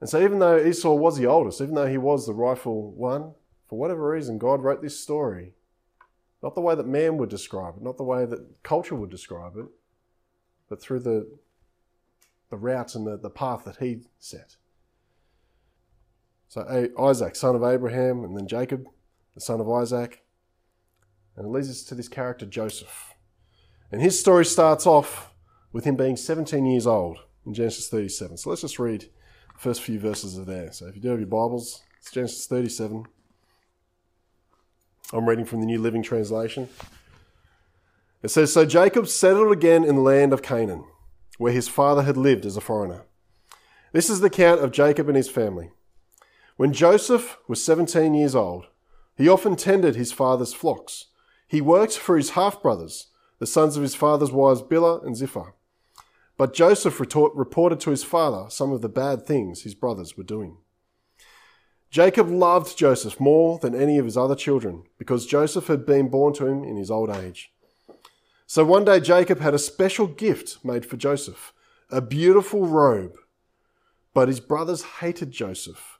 And 0.00 0.08
so, 0.08 0.20
even 0.20 0.38
though 0.38 0.58
Esau 0.58 0.94
was 0.94 1.16
the 1.16 1.26
oldest, 1.26 1.60
even 1.60 1.74
though 1.74 1.86
he 1.86 1.98
was 1.98 2.26
the 2.26 2.32
rightful 2.32 2.90
one, 2.92 3.34
for 3.68 3.78
whatever 3.78 4.10
reason, 4.10 4.38
God 4.38 4.62
wrote 4.62 4.82
this 4.82 4.98
story, 4.98 5.54
not 6.42 6.54
the 6.54 6.60
way 6.60 6.74
that 6.74 6.86
man 6.86 7.16
would 7.18 7.28
describe 7.28 7.76
it, 7.76 7.82
not 7.82 7.96
the 7.96 8.04
way 8.04 8.24
that 8.24 8.62
culture 8.62 8.94
would 8.94 9.10
describe 9.10 9.56
it, 9.56 9.66
but 10.68 10.80
through 10.80 11.00
the, 11.00 11.28
the 12.48 12.56
route 12.56 12.94
and 12.94 13.06
the, 13.06 13.16
the 13.16 13.30
path 13.30 13.64
that 13.64 13.76
he 13.76 14.02
set. 14.18 14.56
So, 16.48 16.90
Isaac, 16.98 17.36
son 17.36 17.54
of 17.54 17.62
Abraham, 17.62 18.24
and 18.24 18.36
then 18.36 18.48
Jacob, 18.48 18.86
the 19.34 19.40
son 19.40 19.60
of 19.60 19.70
Isaac. 19.70 20.24
And 21.36 21.46
it 21.46 21.50
leads 21.50 21.70
us 21.70 21.84
to 21.84 21.94
this 21.94 22.08
character, 22.08 22.44
Joseph. 22.44 23.14
And 23.92 24.00
his 24.00 24.18
story 24.18 24.44
starts 24.44 24.86
off 24.86 25.32
with 25.72 25.84
him 25.84 25.96
being 25.96 26.16
17 26.16 26.66
years 26.66 26.86
old 26.86 27.18
in 27.46 27.54
Genesis 27.54 27.88
37. 27.88 28.38
So 28.38 28.50
let's 28.50 28.62
just 28.62 28.78
read 28.78 29.02
the 29.02 29.58
first 29.58 29.82
few 29.82 30.00
verses 30.00 30.36
of 30.36 30.46
there. 30.46 30.72
So 30.72 30.86
if 30.86 30.96
you 30.96 31.02
do 31.02 31.08
have 31.10 31.20
your 31.20 31.28
Bibles, 31.28 31.82
it's 31.98 32.10
Genesis 32.10 32.46
37. 32.46 33.04
I'm 35.12 35.28
reading 35.28 35.44
from 35.44 35.58
the 35.58 35.66
New 35.66 35.80
Living 35.80 36.04
Translation. 36.04 36.68
It 38.22 38.28
says 38.28 38.52
So 38.52 38.64
Jacob 38.64 39.08
settled 39.08 39.50
again 39.50 39.82
in 39.82 39.96
the 39.96 40.02
land 40.02 40.32
of 40.32 40.40
Canaan, 40.40 40.84
where 41.36 41.52
his 41.52 41.66
father 41.66 42.02
had 42.02 42.16
lived 42.16 42.46
as 42.46 42.56
a 42.56 42.60
foreigner. 42.60 43.02
This 43.92 44.08
is 44.08 44.20
the 44.20 44.28
account 44.28 44.60
of 44.60 44.70
Jacob 44.70 45.08
and 45.08 45.16
his 45.16 45.28
family. 45.28 45.72
When 46.56 46.72
Joseph 46.72 47.38
was 47.48 47.64
17 47.64 48.14
years 48.14 48.36
old, 48.36 48.66
he 49.16 49.28
often 49.28 49.56
tended 49.56 49.96
his 49.96 50.12
father's 50.12 50.54
flocks. 50.54 51.06
He 51.48 51.60
worked 51.60 51.98
for 51.98 52.16
his 52.16 52.30
half 52.30 52.62
brothers, 52.62 53.08
the 53.40 53.46
sons 53.46 53.76
of 53.76 53.82
his 53.82 53.96
father's 53.96 54.30
wives 54.30 54.62
Bilhah 54.62 55.04
and 55.04 55.16
Zilpah. 55.16 55.54
But 56.36 56.54
Joseph 56.54 57.00
retort, 57.00 57.34
reported 57.34 57.80
to 57.80 57.90
his 57.90 58.04
father 58.04 58.48
some 58.48 58.70
of 58.70 58.80
the 58.80 58.88
bad 58.88 59.26
things 59.26 59.62
his 59.62 59.74
brothers 59.74 60.16
were 60.16 60.22
doing. 60.22 60.58
Jacob 61.90 62.28
loved 62.28 62.78
Joseph 62.78 63.18
more 63.18 63.58
than 63.58 63.74
any 63.74 63.98
of 63.98 64.04
his 64.04 64.16
other 64.16 64.36
children 64.36 64.84
because 64.96 65.26
Joseph 65.26 65.66
had 65.66 65.84
been 65.84 66.08
born 66.08 66.32
to 66.34 66.46
him 66.46 66.62
in 66.62 66.76
his 66.76 66.90
old 66.90 67.10
age. 67.10 67.52
So 68.46 68.64
one 68.64 68.84
day 68.84 69.00
Jacob 69.00 69.40
had 69.40 69.54
a 69.54 69.58
special 69.58 70.06
gift 70.06 70.64
made 70.64 70.86
for 70.86 70.96
Joseph, 70.96 71.52
a 71.90 72.00
beautiful 72.00 72.66
robe. 72.66 73.16
But 74.12 74.28
his 74.28 74.40
brothers 74.40 74.82
hated 75.00 75.30
Joseph 75.30 75.98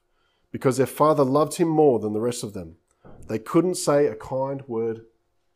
because 0.53 0.77
their 0.77 0.87
father 0.87 1.25
loved 1.25 1.57
him 1.57 1.69
more 1.69 1.99
than 1.99 2.13
the 2.13 2.21
rest 2.21 2.43
of 2.43 2.55
them. 2.55 2.77
They 3.29 3.39
couldn't 3.39 3.77
say 3.77 4.07
a 4.07 4.17
kind 4.17 4.63
word 4.67 5.03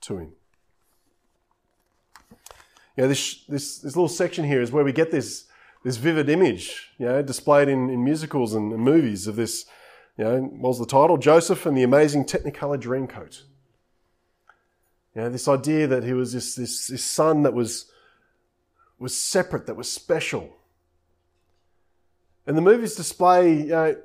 to 0.02 0.18
him. 0.18 0.32
You 2.96 3.02
know, 3.02 3.08
this, 3.08 3.44
this, 3.48 3.78
this 3.78 3.96
little 3.96 4.08
section 4.08 4.44
here 4.44 4.62
is 4.62 4.70
where 4.70 4.84
we 4.84 4.92
get 4.92 5.10
this, 5.10 5.46
this 5.82 5.96
vivid 5.96 6.28
image, 6.28 6.90
you 6.98 7.06
know, 7.06 7.22
displayed 7.22 7.68
in, 7.68 7.90
in 7.90 8.04
musicals 8.04 8.54
and, 8.54 8.72
and 8.72 8.82
movies 8.82 9.26
of 9.26 9.34
this, 9.34 9.66
you 10.16 10.24
know, 10.24 10.50
was 10.52 10.78
the 10.78 10.86
title? 10.86 11.16
Joseph 11.16 11.66
and 11.66 11.76
the 11.76 11.82
Amazing 11.82 12.24
Technicolor 12.24 12.80
Dreamcoat. 12.80 13.42
You 15.14 15.22
know, 15.22 15.30
this 15.30 15.48
idea 15.48 15.86
that 15.86 16.04
he 16.04 16.12
was 16.12 16.32
this, 16.32 16.54
this, 16.54 16.88
this 16.88 17.04
son 17.04 17.42
that 17.42 17.54
was, 17.54 17.90
was 18.98 19.16
separate, 19.16 19.66
that 19.66 19.76
was 19.76 19.90
special. 19.90 20.56
And 22.46 22.56
the 22.56 22.62
movies 22.62 22.94
display, 22.94 23.54
you 23.54 23.66
know, 23.66 23.96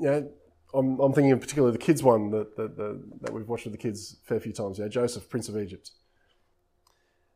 you 0.00 0.10
know 0.10 0.28
I'm, 0.74 1.00
I'm 1.00 1.12
thinking 1.12 1.30
in 1.30 1.38
particular 1.38 1.70
the 1.70 1.78
kids 1.78 2.02
one 2.02 2.30
that, 2.30 2.56
that, 2.56 2.76
that, 2.76 3.02
that 3.22 3.32
we've 3.32 3.48
watched 3.48 3.64
with 3.64 3.72
the 3.72 3.78
kids 3.78 4.16
a 4.22 4.26
fair 4.26 4.40
few 4.40 4.52
times. 4.52 4.78
Yeah, 4.78 4.88
Joseph, 4.88 5.28
Prince 5.28 5.48
of 5.48 5.56
Egypt, 5.56 5.90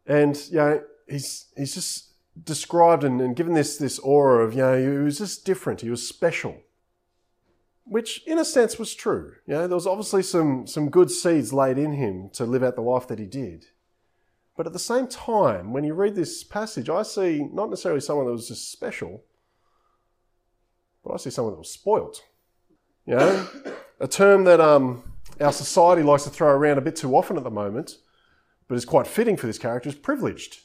and 0.07 0.41
yeah, 0.51 0.79
he's 1.09 1.47
he's 1.57 1.75
just 1.75 2.11
described 2.45 3.05
and, 3.05 3.21
and 3.21 3.35
given 3.37 3.55
this 3.55 3.77
this 3.77 3.99
aura 4.01 4.45
of 4.45 4.55
you 4.55 4.61
know 4.61 4.79
he 4.79 4.99
was 4.99 5.19
just 5.19 5.45
different. 5.45 5.81
He 5.81 5.91
was 5.91 6.07
special, 6.07 6.59
which 7.85 8.23
in 8.27 8.39
a 8.39 8.45
sense 8.45 8.79
was 8.79 8.95
true. 8.95 9.35
You 9.47 9.55
know, 9.55 9.67
there 9.67 9.75
was 9.75 9.87
obviously 9.87 10.23
some 10.23 10.67
some 10.67 10.91
good 10.91 11.11
seeds 11.11 11.53
laid 11.53 11.79
in 11.79 11.93
him 11.93 12.31
to 12.35 12.45
live 12.45 12.63
out 12.63 12.77
the 12.77 12.83
life 12.83 13.09
that 13.09 13.19
he 13.19 13.27
did. 13.27 13.67
But 14.57 14.67
at 14.67 14.73
the 14.73 14.79
same 14.79 15.07
time, 15.07 15.73
when 15.73 15.85
you 15.85 15.95
read 15.95 16.15
this 16.15 16.45
passage, 16.45 16.91
I 16.91 17.03
see 17.03 17.49
not 17.53 17.71
necessarily 17.71 18.01
someone 18.01 18.27
that 18.27 18.33
was 18.33 18.49
just 18.49 18.71
special, 18.71 19.25
but 21.03 21.15
I 21.15 21.17
see 21.17 21.31
someone 21.31 21.55
that 21.55 21.59
was 21.59 21.71
spoilt. 21.71 22.25
You 23.07 23.17
know, 23.17 23.49
a 24.01 24.07
term 24.07 24.45
that 24.45 24.61
um, 24.61 25.15
our 25.41 25.53
society 25.53 26.03
likes 26.03 26.25
to 26.25 26.31
throw 26.31 26.49
around 26.49 26.79
a 26.79 26.83
bit 26.83 26.97
too 26.97 27.17
often 27.17 27.37
at 27.37 27.45
the 27.45 27.51
moment, 27.51 27.97
but 28.69 28.75
is 28.75 28.85
quite 28.85 29.07
fitting 29.07 29.37
for 29.37 29.47
this 29.47 29.59
character, 29.59 29.89
is 29.89 29.95
privileged. 29.95 30.61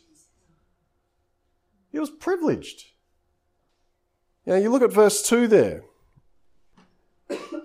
He 1.92 2.00
was 2.00 2.10
privileged. 2.10 2.84
You 4.46 4.54
know, 4.54 4.60
you 4.60 4.70
look 4.70 4.84
at 4.84 4.92
verse 4.92 5.28
2 5.28 5.48
there. 5.48 5.84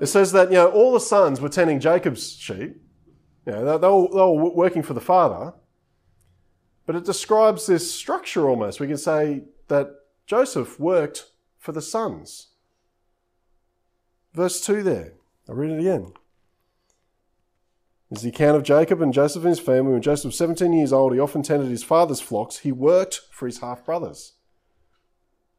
It 0.01 0.07
says 0.07 0.33
that, 0.33 0.49
you 0.49 0.55
know, 0.55 0.71
all 0.71 0.93
the 0.93 1.01
sons 1.01 1.41
were 1.41 1.51
tending 1.51 1.79
Jacob's 1.79 2.33
sheep. 2.33 2.81
They, 3.45 3.53
they, 3.53 3.59
were, 3.59 3.79
they 3.79 3.89
were 3.89 4.51
working 4.51 4.83
for 4.83 4.95
the 4.95 5.01
father. 5.01 5.53
But 6.87 6.97
it 6.97 7.05
describes 7.05 7.67
this 7.67 7.95
structure 7.95 8.49
almost. 8.49 8.81
We 8.81 8.87
can 8.87 8.97
say 8.97 9.45
that 9.69 9.91
Joseph 10.27 10.81
worked 10.81 11.27
for 11.59 11.73
the 11.73 11.83
sons. 11.83 12.49
Verse 14.33 14.65
2 14.65 14.83
there. 14.83 15.13
I'll 15.49 15.55
read 15.55 15.71
it 15.71 15.81
again. 15.81 16.13
This 18.09 18.21
is 18.21 18.23
the 18.25 18.31
account 18.31 18.57
of 18.57 18.63
Jacob 18.63 19.03
and 19.03 19.13
Joseph 19.13 19.43
and 19.43 19.51
his 19.51 19.61
family. 19.61 19.93
When 19.93 20.03
Joseph 20.03 20.27
was 20.27 20.39
17 20.39 20.73
years 20.73 20.93
old, 20.93 21.13
he 21.13 21.21
often 21.21 21.43
tended 21.43 21.69
his 21.69 21.85
father's 21.85 22.21
flocks. 22.21 22.59
He 22.59 22.73
worked 22.73 23.21
for 23.31 23.47
his 23.47 23.59
half 23.59 23.85
brothers. 23.85 24.33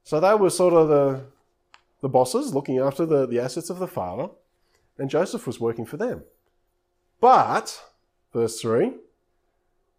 So 0.04 0.20
they 0.20 0.34
were 0.34 0.50
sort 0.50 0.74
of 0.74 0.90
the, 0.90 1.22
the 2.02 2.10
bosses 2.10 2.54
looking 2.54 2.80
after 2.80 3.06
the, 3.06 3.26
the 3.26 3.40
assets 3.40 3.70
of 3.70 3.80
the 3.80 3.88
father, 3.88 4.30
and 4.98 5.10
Joseph 5.10 5.48
was 5.48 5.60
working 5.60 5.86
for 5.86 5.98
them. 5.98 6.24
But, 7.20 7.82
verse 8.34 8.60
3, 8.60 8.94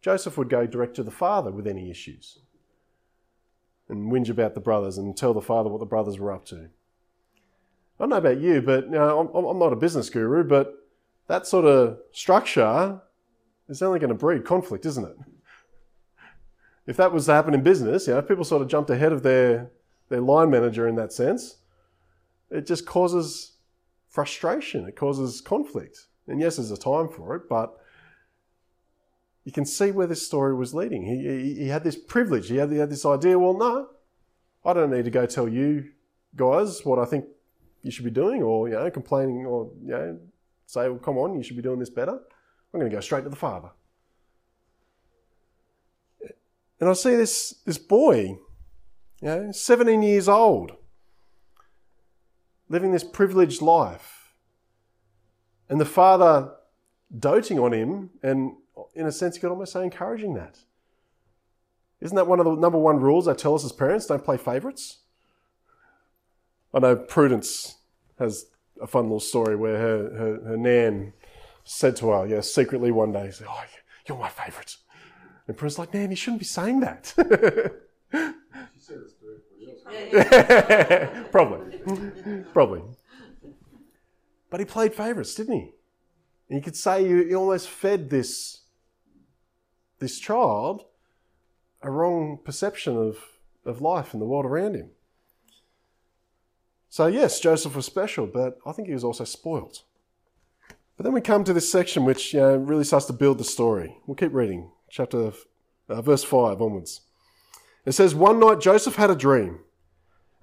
Joseph 0.01 0.37
would 0.37 0.51
go 0.51 0.67
direct 0.67 0.95
to 0.97 1.03
the 1.03 1.11
father 1.11 1.51
with 1.51 1.67
any 1.67 1.91
issues 1.91 2.41
and 3.89 4.11
whinge 4.11 4.29
about 4.29 4.55
the 4.55 4.61
brothers 4.61 4.99
and 4.99 5.17
tell 5.17 5.33
the 5.33 5.41
father 5.41 5.71
what 5.71 5.79
the 5.79 5.87
brothers 5.87 6.19
were 6.19 6.33
up 6.33 6.45
to. 6.47 6.57
I 6.57 8.05
don't 8.05 8.11
know 8.11 8.17
about 8.17 8.41
you, 8.41 8.61
but 8.61 8.85
you 8.85 8.93
know, 8.93 9.31
I'm, 9.35 9.45
I'm 9.45 9.59
not 9.59 9.73
a 9.73 9.77
business 9.77 10.11
guru, 10.11 10.43
but 10.43 10.75
that 11.29 11.47
sort 11.47 11.65
of 11.65 11.99
structure 12.11 13.01
is 13.69 13.83
only 13.83 14.01
going 14.01 14.09
to 14.09 14.15
breed 14.15 14.45
conflict, 14.45 14.87
isn't 14.87 15.05
it? 15.05 15.17
If 16.87 16.97
that 16.97 17.13
was 17.13 17.27
to 17.27 17.33
happen 17.33 17.55
in 17.55 17.63
business, 17.63 18.09
you 18.09 18.15
know, 18.15 18.23
people 18.23 18.45
sort 18.45 18.63
of 18.63 18.69
jumped 18.69 18.91
ahead 18.91 19.13
of 19.13 19.23
their, 19.23 19.71
their 20.09 20.21
line 20.21 20.51
manager 20.51 20.89
in 20.89 20.97
that 20.97 21.13
sense, 21.13 21.59
it 22.53 22.67
just 22.67 22.87
causes 22.87 23.53
frustration. 24.09 24.87
It 24.87 24.97
causes 24.97 25.41
conflict. 25.41 26.07
And 26.29 26.41
yes, 26.41 26.57
there's 26.57 26.71
a 26.71 26.77
time 26.77 27.09
for 27.09 27.35
it, 27.35 27.49
but 27.49 27.77
you 29.45 29.53
can 29.53 29.65
see 29.65 29.91
where 29.91 30.07
this 30.07 30.25
story 30.25 30.55
was 30.55 30.73
leading. 30.73 31.05
He, 31.05 31.17
he, 31.17 31.55
he 31.65 31.69
had 31.69 31.83
this 31.83 31.97
privilege. 31.97 32.49
He 32.49 32.57
had, 32.57 32.71
he 32.71 32.79
had 32.79 32.91
this 32.91 33.05
idea, 33.05 33.39
well, 33.39 33.57
no, 33.57 33.89
I 34.65 34.73
don't 34.73 34.91
need 34.91 35.05
to 35.05 35.11
go 35.11 35.27
tell 35.27 35.49
you 35.49 35.91
guys 36.37 36.85
what 36.85 36.99
I 36.99 37.05
think 37.05 37.25
you 37.83 37.91
should 37.91 38.05
be 38.05 38.11
doing, 38.11 38.43
or 38.43 38.69
you 38.69 38.75
know, 38.75 38.91
complaining, 38.91 39.45
or 39.45 39.71
you 39.83 39.91
know, 39.91 40.19
say, 40.67 40.89
well, 40.89 40.99
come 40.99 41.19
on, 41.19 41.35
you 41.35 41.43
should 41.43 41.57
be 41.57 41.63
doing 41.63 41.81
this 41.81 41.91
better. 41.91 42.13
I'm 42.13 42.81
going 42.81 42.89
to 42.89 42.95
go 42.97 43.01
straight 43.01 43.25
to 43.25 43.31
the 43.31 43.37
Father. 43.37 43.71
And 46.81 46.89
I 46.89 46.93
see 46.95 47.17
this, 47.17 47.55
this 47.65 47.79
boy, 47.79 48.39
you 49.21 49.29
know, 49.29 49.53
17 49.53 50.03
years 50.03 50.29
old, 50.29 50.73
living 52.73 52.91
this 52.91 53.05
privileged 53.05 53.61
life. 53.61 54.33
And 55.69 55.79
the 55.79 55.85
father 55.85 56.53
doting 57.17 57.59
on 57.59 57.73
him, 57.73 58.11
and 58.23 58.53
in 58.95 59.07
a 59.07 59.13
sense, 59.13 59.37
you 59.37 59.43
could 59.43 59.51
almost 59.51 59.75
say 59.75 59.85
encouraging 59.85 60.35
that. 60.35 60.59
Isn't 62.01 62.17
that 62.17 62.27
one 62.27 62.41
of 62.41 62.47
the 62.47 62.57
number 62.57 62.79
one 62.79 62.99
rules 62.99 63.27
they 63.27 63.35
tell 63.35 63.55
us 63.55 63.65
as 63.65 63.73
parents? 63.73 64.07
Don't 64.07 64.25
play 64.25 64.39
favourites. 64.39 65.01
I 66.75 66.79
know 66.79 66.97
Prudence 66.97 67.77
has 68.19 68.47
a 68.81 68.87
fun 68.87 69.05
little 69.05 69.21
story 69.21 69.55
where 69.55 69.77
her, 69.77 69.99
her, 70.17 70.41
her 70.49 70.57
nan 70.57 71.13
said 71.65 71.95
to 71.97 72.09
her, 72.09 72.27
yeah, 72.27 72.41
secretly 72.41 72.91
one 72.91 73.13
day, 73.13 73.31
said, 73.31 73.47
Oh, 73.49 73.65
you're 74.09 74.19
my 74.19 74.31
favourite. 74.31 74.77
And 75.47 75.57
Prudence 75.57 75.79
like, 75.79 75.93
Nan, 75.93 76.11
you 76.11 76.17
shouldn't 76.17 76.41
be 76.41 76.47
saying 76.47 76.81
that. 76.81 77.13
she 77.17 78.81
said 78.81 78.97
it's 79.05 79.13
Probably. 81.31 81.79
Probably. 82.53 82.83
But 84.51 84.61
he 84.61 84.67
played 84.67 84.95
favourites, 84.95 85.35
didn't 85.35 85.55
he? 85.55 85.73
And 86.49 86.59
you 86.59 86.63
could 86.63 86.77
say 86.77 87.07
you, 87.07 87.23
you 87.23 87.37
almost 87.37 87.69
fed 87.69 88.11
this, 88.11 88.61
this 89.99 90.19
child 90.19 90.85
a 91.83 91.91
wrong 91.91 92.39
perception 92.45 92.97
of, 92.97 93.19
of 93.65 93.81
life 93.81 94.13
and 94.13 94.23
the 94.23 94.27
world 94.27 94.45
around 94.45 94.75
him. 94.75 94.91
So, 96.89 97.07
yes, 97.07 97.41
Joseph 97.41 97.75
was 97.75 97.87
special, 97.87 98.27
but 98.27 98.59
I 98.67 98.73
think 98.73 98.87
he 98.89 98.95
was 98.95 99.05
also 99.05 99.25
spoilt. 99.25 99.83
But 100.97 101.05
then 101.05 101.13
we 101.13 101.21
come 101.21 101.43
to 101.45 101.53
this 101.53 101.73
section 101.73 102.05
which 102.05 102.35
you 102.35 102.41
know, 102.41 102.57
really 102.57 102.85
starts 102.85 103.07
to 103.07 103.13
build 103.13 103.39
the 103.39 103.45
story. 103.45 103.97
We'll 104.07 104.15
keep 104.15 104.35
reading, 104.35 104.71
chapter 104.91 105.33
uh, 105.89 106.03
verse 106.03 106.23
5 106.23 106.61
onwards. 106.61 107.01
It 107.85 107.93
says, 107.93 108.15
One 108.15 108.39
night 108.39 108.61
Joseph 108.61 108.97
had 108.97 109.11
a 109.11 109.17
dream, 109.17 109.61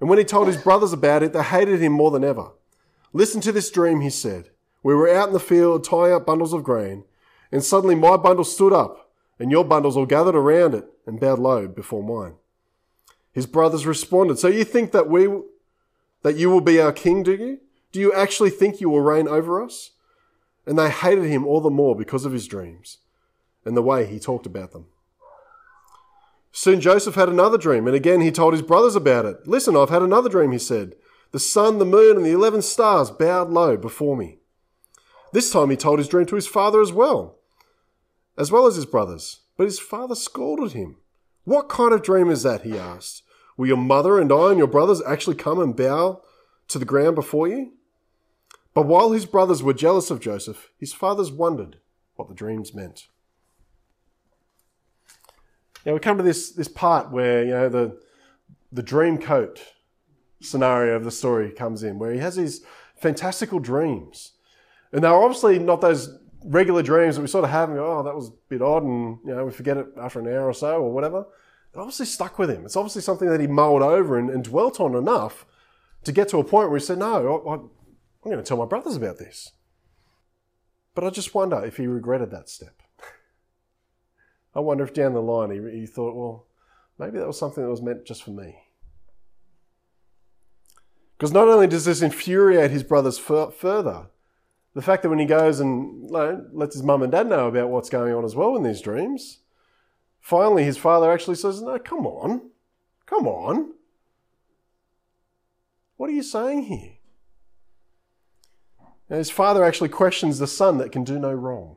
and 0.00 0.08
when 0.08 0.18
he 0.18 0.24
told 0.24 0.48
his 0.48 0.56
brothers 0.56 0.92
about 0.92 1.22
it, 1.22 1.32
they 1.32 1.42
hated 1.42 1.80
him 1.80 1.92
more 1.92 2.10
than 2.10 2.24
ever. 2.24 2.52
Listen 3.12 3.40
to 3.42 3.52
this 3.52 3.70
dream, 3.70 4.00
he 4.00 4.10
said. 4.10 4.50
We 4.82 4.94
were 4.94 5.14
out 5.14 5.28
in 5.28 5.34
the 5.34 5.40
field 5.40 5.84
tying 5.84 6.14
up 6.14 6.26
bundles 6.26 6.52
of 6.52 6.64
grain, 6.64 7.04
and 7.52 7.62
suddenly 7.62 7.94
my 7.94 8.16
bundle 8.16 8.44
stood 8.44 8.72
up, 8.72 9.10
and 9.38 9.50
your 9.50 9.64
bundles 9.64 9.96
all 9.96 10.06
gathered 10.06 10.34
around 10.34 10.74
it 10.74 10.86
and 11.06 11.20
bowed 11.20 11.38
low 11.38 11.68
before 11.68 12.02
mine. 12.02 12.36
His 13.32 13.46
brothers 13.46 13.86
responded, 13.86 14.38
So 14.38 14.48
you 14.48 14.64
think 14.64 14.92
that 14.92 15.08
we 15.08 15.28
that 16.22 16.36
you 16.36 16.50
will 16.50 16.60
be 16.60 16.80
our 16.80 16.92
king, 16.92 17.22
do 17.22 17.32
you? 17.32 17.60
Do 17.92 18.00
you 18.00 18.12
actually 18.12 18.50
think 18.50 18.80
you 18.80 18.90
will 18.90 19.00
reign 19.00 19.26
over 19.26 19.62
us? 19.62 19.92
And 20.66 20.78
they 20.78 20.90
hated 20.90 21.24
him 21.24 21.46
all 21.46 21.60
the 21.60 21.70
more 21.70 21.96
because 21.96 22.24
of 22.24 22.32
his 22.32 22.46
dreams 22.46 22.98
and 23.64 23.76
the 23.76 23.82
way 23.82 24.06
he 24.06 24.18
talked 24.18 24.46
about 24.46 24.72
them. 24.72 24.86
Soon 26.52 26.80
Joseph 26.80 27.14
had 27.14 27.28
another 27.28 27.58
dream, 27.58 27.86
and 27.86 27.94
again 27.94 28.20
he 28.20 28.30
told 28.30 28.52
his 28.52 28.62
brothers 28.62 28.96
about 28.96 29.24
it. 29.24 29.46
Listen, 29.46 29.76
I've 29.76 29.90
had 29.90 30.02
another 30.02 30.28
dream, 30.28 30.52
he 30.52 30.58
said. 30.58 30.94
The 31.32 31.38
sun, 31.38 31.78
the 31.78 31.84
moon, 31.84 32.16
and 32.16 32.26
the 32.26 32.32
eleven 32.32 32.60
stars 32.60 33.10
bowed 33.10 33.50
low 33.50 33.76
before 33.76 34.16
me. 34.16 34.38
This 35.32 35.52
time 35.52 35.70
he 35.70 35.76
told 35.76 35.98
his 35.98 36.08
dream 36.08 36.26
to 36.26 36.34
his 36.34 36.48
father 36.48 36.80
as 36.80 36.92
well, 36.92 37.38
as 38.36 38.50
well 38.50 38.66
as 38.66 38.74
his 38.74 38.86
brothers. 38.86 39.40
But 39.56 39.64
his 39.64 39.78
father 39.78 40.14
scolded 40.14 40.72
him. 40.72 40.96
What 41.44 41.68
kind 41.68 41.92
of 41.92 42.02
dream 42.02 42.30
is 42.30 42.42
that? 42.42 42.62
he 42.62 42.78
asked. 42.78 43.22
Will 43.56 43.66
your 43.66 43.76
mother 43.76 44.18
and 44.18 44.32
I 44.32 44.48
and 44.48 44.58
your 44.58 44.66
brothers 44.66 45.02
actually 45.06 45.36
come 45.36 45.60
and 45.60 45.76
bow 45.76 46.22
to 46.68 46.78
the 46.78 46.84
ground 46.84 47.14
before 47.14 47.46
you? 47.46 47.72
But 48.72 48.86
while 48.86 49.12
his 49.12 49.26
brothers 49.26 49.62
were 49.62 49.74
jealous 49.74 50.10
of 50.10 50.20
Joseph, 50.20 50.70
his 50.78 50.94
fathers 50.94 51.30
wondered 51.30 51.76
what 52.16 52.28
the 52.28 52.34
dreams 52.34 52.74
meant. 52.74 53.08
Now 55.84 55.94
we 55.94 56.00
come 56.00 56.16
to 56.18 56.22
this, 56.22 56.50
this 56.52 56.68
part 56.68 57.10
where, 57.10 57.44
you 57.44 57.50
know, 57.50 57.68
the, 57.68 58.00
the 58.72 58.82
dream 58.82 59.18
coat 59.18 59.62
scenario 60.40 60.96
of 60.96 61.04
the 61.04 61.10
story 61.10 61.50
comes 61.50 61.82
in, 61.82 61.98
where 61.98 62.12
he 62.12 62.18
has 62.18 62.36
these 62.36 62.62
fantastical 62.96 63.58
dreams. 63.58 64.32
And 64.92 65.04
they're 65.04 65.12
obviously 65.12 65.58
not 65.58 65.80
those 65.80 66.18
regular 66.44 66.82
dreams 66.82 67.16
that 67.16 67.22
we 67.22 67.28
sort 67.28 67.44
of 67.44 67.50
have 67.50 67.68
and 67.68 67.78
go, 67.78 67.98
oh, 67.98 68.02
that 68.02 68.14
was 68.14 68.28
a 68.28 68.32
bit 68.48 68.62
odd, 68.62 68.82
and, 68.82 69.18
you 69.24 69.34
know, 69.34 69.44
we 69.44 69.52
forget 69.52 69.76
it 69.76 69.86
after 70.00 70.20
an 70.20 70.26
hour 70.28 70.48
or 70.48 70.54
so 70.54 70.82
or 70.82 70.92
whatever 70.92 71.26
it 71.72 71.78
obviously 71.78 72.06
stuck 72.06 72.38
with 72.38 72.50
him. 72.50 72.64
It's 72.64 72.76
obviously 72.76 73.02
something 73.02 73.28
that 73.28 73.40
he 73.40 73.46
mulled 73.46 73.82
over 73.82 74.18
and, 74.18 74.28
and 74.28 74.42
dwelt 74.42 74.80
on 74.80 74.94
enough 74.94 75.46
to 76.04 76.12
get 76.12 76.28
to 76.28 76.38
a 76.38 76.44
point 76.44 76.70
where 76.70 76.78
he 76.78 76.84
said, 76.84 76.98
No, 76.98 77.42
I, 77.46 77.54
I'm 77.54 77.70
going 78.30 78.36
to 78.38 78.42
tell 78.42 78.56
my 78.56 78.64
brothers 78.64 78.96
about 78.96 79.18
this. 79.18 79.52
But 80.94 81.04
I 81.04 81.10
just 81.10 81.34
wonder 81.34 81.64
if 81.64 81.76
he 81.76 81.86
regretted 81.86 82.30
that 82.32 82.48
step. 82.48 82.79
I 84.54 84.60
wonder 84.60 84.84
if 84.84 84.92
down 84.92 85.14
the 85.14 85.22
line 85.22 85.50
he, 85.50 85.80
he 85.80 85.86
thought, 85.86 86.14
Well, 86.14 86.46
maybe 86.98 87.18
that 87.18 87.26
was 87.26 87.38
something 87.38 87.62
that 87.62 87.70
was 87.70 87.82
meant 87.82 88.04
just 88.04 88.22
for 88.22 88.30
me. 88.30 88.62
Because 91.16 91.32
not 91.32 91.48
only 91.48 91.66
does 91.66 91.84
this 91.84 92.02
infuriate 92.02 92.70
his 92.70 92.82
brothers 92.82 93.18
further, 93.18 94.06
the 94.74 94.82
fact 94.82 95.02
that 95.02 95.10
when 95.10 95.18
he 95.18 95.26
goes 95.26 95.60
and 95.60 96.10
lets 96.10 96.74
his 96.74 96.82
mum 96.82 97.02
and 97.02 97.12
dad 97.12 97.28
know 97.28 97.48
about 97.48 97.68
what's 97.68 97.90
going 97.90 98.14
on 98.14 98.24
as 98.24 98.34
well 98.34 98.56
in 98.56 98.62
these 98.62 98.80
dreams, 98.80 99.40
Finally, 100.20 100.64
his 100.64 100.76
father 100.76 101.10
actually 101.10 101.36
says, 101.36 101.62
No, 101.62 101.78
come 101.78 102.06
on. 102.06 102.50
Come 103.06 103.26
on. 103.26 103.72
What 105.96 106.08
are 106.08 106.14
you 106.14 106.22
saying 106.22 106.64
here? 106.64 106.92
And 109.08 109.18
his 109.18 109.30
father 109.30 109.64
actually 109.64 109.88
questions 109.88 110.38
the 110.38 110.46
son 110.46 110.78
that 110.78 110.92
can 110.92 111.02
do 111.02 111.18
no 111.18 111.32
wrong. 111.32 111.76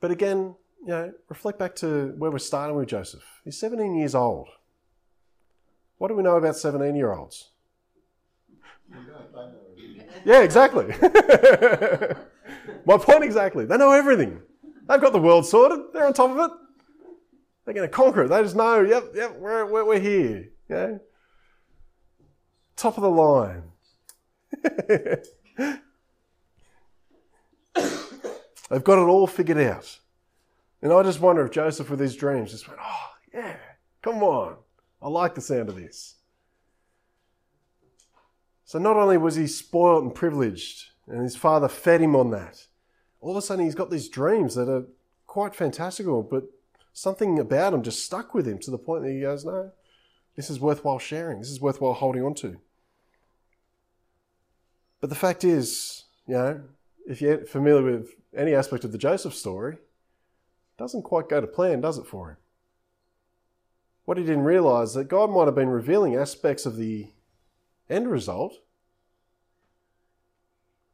But 0.00 0.10
again, 0.10 0.56
you 0.82 0.88
know, 0.88 1.12
reflect 1.28 1.58
back 1.58 1.74
to 1.76 2.14
where 2.16 2.30
we're 2.30 2.38
starting 2.38 2.76
with 2.76 2.88
Joseph. 2.88 3.24
He's 3.44 3.58
17 3.58 3.94
years 3.94 4.14
old. 4.14 4.48
What 5.98 6.08
do 6.08 6.14
we 6.14 6.22
know 6.22 6.36
about 6.36 6.56
17 6.56 6.96
year 6.96 7.12
olds? 7.12 7.50
Yeah, 10.24 10.40
exactly. 10.40 10.86
My 12.86 12.96
point 12.96 13.24
exactly. 13.24 13.66
They 13.66 13.76
know 13.76 13.92
everything. 13.92 14.40
They've 14.88 15.00
got 15.00 15.12
the 15.12 15.20
world 15.20 15.46
sorted. 15.46 15.92
They're 15.92 16.06
on 16.06 16.12
top 16.12 16.30
of 16.30 16.38
it. 16.38 16.50
They're 17.64 17.74
going 17.74 17.88
to 17.88 17.94
conquer 17.94 18.24
it. 18.24 18.28
They 18.28 18.42
just 18.42 18.56
know, 18.56 18.80
yep, 18.80 19.12
yep, 19.14 19.36
we're, 19.38 19.64
we're, 19.66 19.84
we're 19.84 20.00
here. 20.00 20.48
You 20.68 21.00
Top 22.76 22.96
of 22.96 23.02
the 23.02 23.10
line. 23.10 23.64
They've 28.70 28.84
got 28.84 28.98
it 28.98 29.06
all 29.06 29.26
figured 29.26 29.58
out. 29.58 29.99
And 30.82 30.92
I 30.92 31.02
just 31.02 31.20
wonder 31.20 31.44
if 31.44 31.50
Joseph, 31.50 31.90
with 31.90 32.00
his 32.00 32.16
dreams, 32.16 32.52
just 32.52 32.66
went, 32.66 32.80
oh, 32.82 33.10
yeah, 33.34 33.56
come 34.02 34.22
on. 34.22 34.56
I 35.02 35.08
like 35.08 35.34
the 35.34 35.40
sound 35.40 35.68
of 35.68 35.76
this. 35.76 36.16
So 38.64 38.78
not 38.78 38.96
only 38.96 39.18
was 39.18 39.34
he 39.34 39.46
spoiled 39.46 40.04
and 40.04 40.14
privileged, 40.14 40.90
and 41.06 41.22
his 41.22 41.36
father 41.36 41.68
fed 41.68 42.00
him 42.00 42.14
on 42.14 42.30
that, 42.30 42.66
all 43.20 43.32
of 43.32 43.36
a 43.36 43.42
sudden 43.42 43.64
he's 43.64 43.74
got 43.74 43.90
these 43.90 44.08
dreams 44.08 44.54
that 44.54 44.68
are 44.68 44.86
quite 45.26 45.54
fantastical, 45.54 46.22
but 46.22 46.44
something 46.92 47.38
about 47.38 47.74
him 47.74 47.82
just 47.82 48.04
stuck 48.04 48.32
with 48.32 48.46
him 48.46 48.58
to 48.58 48.70
the 48.70 48.78
point 48.78 49.04
that 49.04 49.12
he 49.12 49.20
goes, 49.20 49.44
no, 49.44 49.72
this 50.36 50.48
is 50.48 50.60
worthwhile 50.60 50.98
sharing. 50.98 51.40
This 51.40 51.50
is 51.50 51.60
worthwhile 51.60 51.92
holding 51.92 52.22
on 52.22 52.34
to. 52.36 52.58
But 55.00 55.10
the 55.10 55.16
fact 55.16 55.44
is, 55.44 56.04
you 56.26 56.34
know, 56.34 56.60
if 57.06 57.20
you're 57.20 57.44
familiar 57.44 57.82
with 57.82 58.10
any 58.36 58.54
aspect 58.54 58.84
of 58.84 58.92
the 58.92 58.98
Joseph 58.98 59.34
story, 59.34 59.78
doesn't 60.80 61.02
quite 61.02 61.28
go 61.28 61.42
to 61.42 61.46
plan, 61.46 61.82
does 61.82 61.98
it, 61.98 62.06
for 62.06 62.30
him? 62.30 62.36
What 64.06 64.16
he 64.16 64.24
didn't 64.24 64.44
realize 64.44 64.94
that 64.94 65.08
God 65.08 65.30
might 65.30 65.44
have 65.44 65.54
been 65.54 65.68
revealing 65.68 66.16
aspects 66.16 66.64
of 66.64 66.76
the 66.76 67.12
end 67.90 68.10
result, 68.10 68.54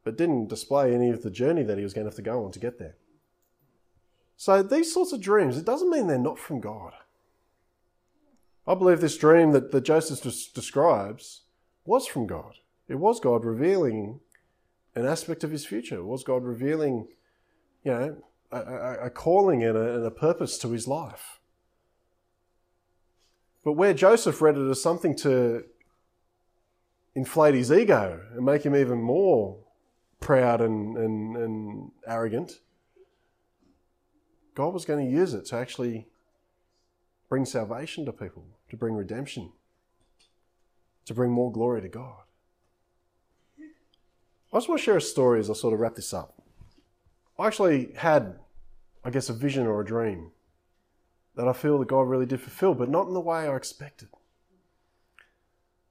but 0.03 0.17
didn't 0.17 0.49
display 0.49 0.93
any 0.93 1.09
of 1.09 1.23
the 1.23 1.31
journey 1.31 1.63
that 1.63 1.77
he 1.77 1.85
was 1.85 1.93
going 1.93 2.03
to 2.03 2.09
have 2.09 2.17
to 2.17 2.21
go 2.21 2.43
on 2.43 2.51
to 2.51 2.59
get 2.59 2.79
there. 2.79 2.97
So 4.35 4.61
these 4.61 4.93
sorts 4.93 5.13
of 5.13 5.21
dreams, 5.21 5.57
it 5.57 5.65
doesn't 5.65 5.89
mean 5.89 6.07
they're 6.07 6.17
not 6.17 6.37
from 6.37 6.59
God. 6.59 6.91
I 8.67 8.75
believe 8.75 8.99
this 8.99 9.17
dream 9.17 9.53
that, 9.53 9.71
that 9.71 9.85
Joseph 9.85 10.21
describes 10.53 11.43
was 11.85 12.05
from 12.05 12.27
God. 12.27 12.55
It 12.89 12.95
was 12.95 13.21
God 13.21 13.45
revealing 13.45 14.19
an 14.95 15.05
aspect 15.05 15.45
of 15.45 15.51
his 15.51 15.65
future. 15.65 15.99
It 15.99 16.05
was 16.05 16.25
God 16.25 16.43
revealing, 16.43 17.07
you 17.85 17.91
know, 17.91 18.17
a, 18.51 19.05
a, 19.05 19.09
calling 19.09 19.63
and 19.63 19.77
a, 19.77 19.95
and 19.95 20.05
a 20.05 20.11
purpose 20.11 20.57
to 20.59 20.71
his 20.71 20.87
life. 20.87 21.39
But 23.63 23.73
where 23.73 23.93
Joseph 23.93 24.41
read 24.41 24.57
it 24.57 24.69
as 24.69 24.81
something 24.81 25.15
to 25.17 25.65
inflate 27.15 27.55
his 27.55 27.71
ego 27.71 28.21
and 28.33 28.45
make 28.45 28.63
him 28.63 28.75
even 28.75 29.01
more 29.01 29.57
proud 30.19 30.61
and, 30.61 30.97
and, 30.97 31.35
and 31.35 31.91
arrogant, 32.07 32.59
God 34.55 34.73
was 34.73 34.85
going 34.85 35.05
to 35.05 35.11
use 35.11 35.33
it 35.33 35.45
to 35.47 35.55
actually 35.55 36.07
bring 37.29 37.45
salvation 37.45 38.05
to 38.05 38.13
people, 38.13 38.45
to 38.69 38.77
bring 38.77 38.95
redemption, 38.95 39.51
to 41.05 41.13
bring 41.13 41.31
more 41.31 41.51
glory 41.51 41.81
to 41.81 41.89
God. 41.89 42.21
I 44.53 44.57
just 44.57 44.69
want 44.69 44.79
to 44.79 44.85
share 44.85 44.97
a 44.97 45.01
story 45.01 45.39
as 45.39 45.49
I 45.49 45.53
sort 45.53 45.73
of 45.73 45.79
wrap 45.79 45.95
this 45.95 46.13
up. 46.13 46.36
I 47.39 47.47
actually 47.47 47.93
had, 47.95 48.39
I 49.03 49.09
guess, 49.09 49.29
a 49.29 49.33
vision 49.33 49.67
or 49.67 49.81
a 49.81 49.85
dream 49.85 50.31
that 51.35 51.47
I 51.47 51.53
feel 51.53 51.77
that 51.79 51.87
God 51.87 52.01
really 52.01 52.25
did 52.25 52.41
fulfill, 52.41 52.73
but 52.73 52.89
not 52.89 53.07
in 53.07 53.13
the 53.13 53.21
way 53.21 53.47
I 53.47 53.55
expected. 53.55 54.09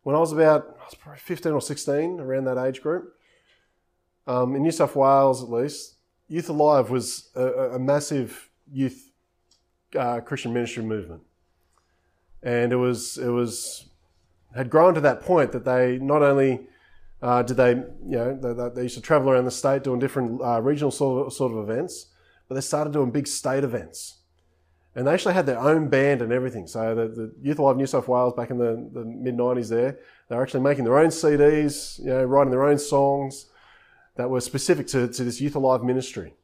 When 0.02 0.16
I 0.16 0.18
was 0.18 0.32
about, 0.32 0.76
I 0.80 0.85
was 0.85 0.94
probably 0.94 1.20
15 1.20 1.52
or 1.52 1.61
16, 1.61 2.20
around 2.20 2.44
that 2.44 2.59
age 2.59 2.82
group, 2.82 3.14
um, 4.26 4.56
in 4.56 4.62
New 4.62 4.72
South 4.72 4.96
Wales 4.96 5.42
at 5.42 5.50
least, 5.50 5.96
Youth 6.28 6.48
Alive 6.48 6.90
was 6.90 7.30
a, 7.37 7.74
a 7.74 7.78
massive 7.78 8.50
youth 8.70 9.12
uh, 9.96 10.20
Christian 10.20 10.52
ministry 10.52 10.82
movement, 10.82 11.22
and 12.42 12.72
it 12.72 12.76
was 12.76 13.16
it 13.18 13.28
was 13.28 13.87
had 14.54 14.70
grown 14.70 14.94
to 14.94 15.00
that 15.02 15.22
point 15.22 15.52
that 15.52 15.64
they 15.64 15.98
not 15.98 16.22
only 16.22 16.66
uh, 17.22 17.42
did 17.42 17.57
they 17.57 17.70
you 17.70 18.16
know 18.16 18.37
they, 18.37 18.74
they, 18.74 18.83
used 18.83 18.96
to 18.96 19.00
travel 19.00 19.31
around 19.31 19.44
the 19.44 19.50
state 19.50 19.83
doing 19.83 19.98
different 19.98 20.40
uh, 20.42 20.61
regional 20.61 20.90
sort 20.90 21.26
of, 21.26 21.33
sort 21.33 21.52
of 21.52 21.59
events, 21.59 22.07
but 22.48 22.55
they 22.55 22.61
started 22.61 22.92
doing 22.92 23.11
big 23.11 23.26
state 23.26 23.64
events, 23.64 24.18
and 24.94 25.07
they 25.07 25.12
actually 25.12 25.35
had 25.35 25.46
their 25.46 25.59
own 25.59 25.88
band 25.88 26.22
and 26.22 26.33
everything. 26.33 26.66
So 26.66 26.94
the, 26.94 27.09
the 27.09 27.35
Youth 27.40 27.59
Alive 27.59 27.76
New 27.76 27.87
South 27.87 28.09
Wales 28.09 28.35
back 28.35 28.50
in 28.50 28.59
the, 28.59 28.88
the 28.92 29.05
mid 29.05 29.37
'90s, 29.37 29.70
there 29.70 29.98
they 30.29 30.37
were 30.37 30.42
actually 30.42 30.61
making 30.61 30.85
their 30.85 30.98
own 30.98 31.09
CDs, 31.09 31.98
you 31.98 32.07
know, 32.07 32.24
writing 32.24 32.50
their 32.50 32.64
own 32.64 32.79
songs 32.79 33.46
that 34.16 34.29
were 34.29 34.40
specific 34.40 34.87
to, 34.88 35.09
to 35.09 35.24
this 35.24 35.40
Youth 35.40 35.55
Alive 35.55 35.85
ministry. 35.85 36.35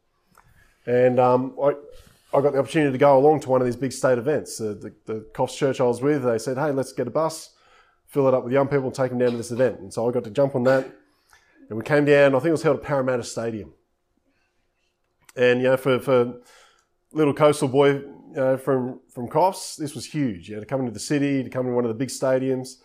And 0.86 1.18
um, 1.18 1.56
I, 1.62 1.74
I 2.34 2.40
got 2.40 2.52
the 2.52 2.58
opportunity 2.58 2.92
to 2.92 2.98
go 2.98 3.18
along 3.18 3.40
to 3.40 3.50
one 3.50 3.60
of 3.60 3.66
these 3.66 3.76
big 3.76 3.92
state 3.92 4.18
events. 4.18 4.60
Uh, 4.60 4.74
the, 4.80 4.92
the 5.06 5.26
Coffs 5.34 5.56
Church 5.56 5.80
I 5.80 5.84
was 5.84 6.00
with, 6.00 6.22
they 6.22 6.38
said, 6.38 6.56
hey, 6.56 6.70
let's 6.70 6.92
get 6.92 7.06
a 7.06 7.10
bus, 7.10 7.50
fill 8.12 8.28
it 8.28 8.34
up 8.34 8.44
with 8.44 8.52
young 8.52 8.68
people, 8.68 8.86
and 8.86 8.94
take 8.94 9.10
them 9.10 9.18
down 9.18 9.30
to 9.30 9.36
this 9.36 9.50
event. 9.50 9.80
And 9.80 9.92
so 9.92 10.08
I 10.08 10.12
got 10.12 10.24
to 10.24 10.30
jump 10.30 10.54
on 10.54 10.64
that. 10.64 10.86
And 11.68 11.78
we 11.78 11.84
came 11.84 12.04
down, 12.04 12.34
I 12.34 12.38
think 12.38 12.48
it 12.48 12.52
was 12.52 12.62
held 12.62 12.76
at 12.76 12.82
Parramatta 12.82 13.24
Stadium. 13.24 13.72
And, 15.34 15.62
you 15.62 15.68
know, 15.68 15.78
for, 15.78 15.98
for 15.98 16.34
little 17.12 17.32
coastal 17.32 17.68
boy 17.68 17.92
you 17.92 18.32
know, 18.34 18.56
from, 18.58 19.00
from 19.08 19.28
Coffs, 19.28 19.76
this 19.76 19.94
was 19.94 20.04
huge. 20.04 20.50
You 20.50 20.56
know, 20.56 20.60
to 20.60 20.66
come 20.66 20.80
into 20.80 20.92
the 20.92 21.00
city, 21.00 21.42
to 21.42 21.48
come 21.48 21.66
into 21.66 21.74
one 21.74 21.84
of 21.84 21.88
the 21.88 21.94
big 21.94 22.08
stadiums. 22.08 22.76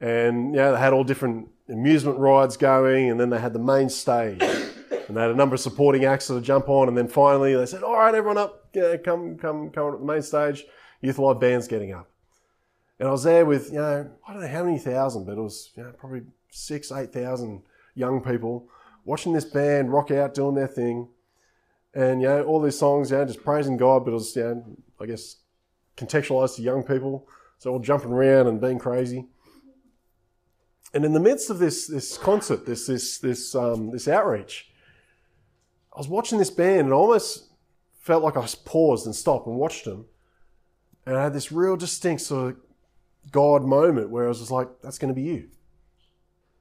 And, 0.00 0.54
you 0.54 0.60
know, 0.60 0.72
they 0.72 0.78
had 0.78 0.92
all 0.92 1.02
different 1.02 1.48
amusement 1.68 2.18
rides 2.18 2.56
going, 2.56 3.10
and 3.10 3.18
then 3.18 3.30
they 3.30 3.38
had 3.38 3.52
the 3.52 3.58
main 3.58 3.88
stage. 3.88 4.42
And 5.06 5.18
they 5.18 5.20
had 5.20 5.32
a 5.32 5.34
number 5.34 5.54
of 5.54 5.60
supporting 5.60 6.06
acts 6.06 6.28
to 6.28 6.40
jump 6.40 6.70
on, 6.70 6.88
and 6.88 6.96
then 6.96 7.08
finally 7.08 7.54
they 7.54 7.66
said, 7.66 7.82
"All 7.82 7.92
right, 7.92 8.14
everyone 8.14 8.38
up, 8.38 8.70
yeah, 8.72 8.96
come, 8.96 9.36
come, 9.36 9.68
come 9.68 9.84
on 9.84 9.92
to 9.92 9.98
the 9.98 10.04
main 10.04 10.22
stage." 10.22 10.64
Youth 11.02 11.18
Alive 11.18 11.38
band's 11.38 11.68
getting 11.68 11.92
up, 11.92 12.08
and 12.98 13.08
I 13.08 13.12
was 13.12 13.24
there 13.24 13.44
with 13.44 13.70
you 13.70 13.78
know 13.78 14.10
I 14.26 14.32
don't 14.32 14.42
know 14.42 14.48
how 14.48 14.64
many 14.64 14.78
thousand, 14.78 15.24
but 15.24 15.36
it 15.36 15.40
was 15.40 15.70
you 15.76 15.82
know 15.82 15.92
probably 15.98 16.22
six, 16.50 16.92
eight 16.92 17.12
thousand 17.12 17.62
young 17.94 18.20
people 18.20 18.68
watching 19.04 19.32
this 19.32 19.44
band 19.44 19.92
rock 19.92 20.10
out, 20.10 20.34
doing 20.34 20.54
their 20.54 20.66
thing, 20.66 21.08
and 21.94 22.20
you 22.20 22.28
know 22.28 22.44
all 22.44 22.60
these 22.60 22.78
songs, 22.78 23.10
you 23.10 23.16
know, 23.16 23.24
just 23.24 23.42
praising 23.42 23.76
God, 23.76 24.04
but 24.04 24.12
it 24.12 24.14
was 24.14 24.34
you 24.36 24.42
know 24.42 24.64
I 25.00 25.06
guess 25.06 25.36
contextualized 25.96 26.56
to 26.56 26.62
young 26.62 26.82
people, 26.82 27.28
so 27.58 27.72
all 27.72 27.78
jumping 27.78 28.12
around 28.12 28.46
and 28.46 28.60
being 28.60 28.78
crazy. 28.78 29.26
And 30.92 31.04
in 31.04 31.12
the 31.12 31.20
midst 31.20 31.50
of 31.50 31.58
this 31.58 31.88
this 31.88 32.16
concert, 32.16 32.66
this 32.66 32.86
this 32.86 33.18
this 33.18 33.54
um, 33.54 33.90
this 33.90 34.06
outreach, 34.06 34.70
I 35.92 35.98
was 35.98 36.08
watching 36.08 36.38
this 36.38 36.50
band 36.50 36.82
and 36.82 36.92
I 36.92 36.96
almost 36.96 37.50
felt 37.98 38.22
like 38.22 38.36
I 38.36 38.46
paused 38.64 39.06
and 39.06 39.14
stopped 39.14 39.48
and 39.48 39.56
watched 39.56 39.84
them, 39.84 40.06
and 41.04 41.16
I 41.16 41.24
had 41.24 41.32
this 41.32 41.50
real 41.50 41.76
distinct 41.76 42.22
sort 42.22 42.52
of 42.52 42.56
God 43.30 43.64
moment 43.64 44.10
where 44.10 44.24
I 44.24 44.28
was 44.28 44.38
just 44.38 44.50
like, 44.50 44.68
"That's 44.82 44.98
going 44.98 45.12
to 45.12 45.14
be 45.14 45.26
you. 45.26 45.48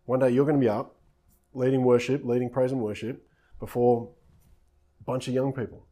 One 0.06 0.20
day 0.20 0.30
you're 0.30 0.46
going 0.46 0.60
to 0.60 0.64
be 0.64 0.70
up, 0.70 0.96
leading 1.54 1.84
worship, 1.84 2.24
leading 2.24 2.50
praise 2.50 2.72
and 2.72 2.82
worship 2.82 3.28
before 3.60 4.12
a 5.00 5.04
bunch 5.04 5.28
of 5.28 5.34
young 5.34 5.54
people." 5.54 5.88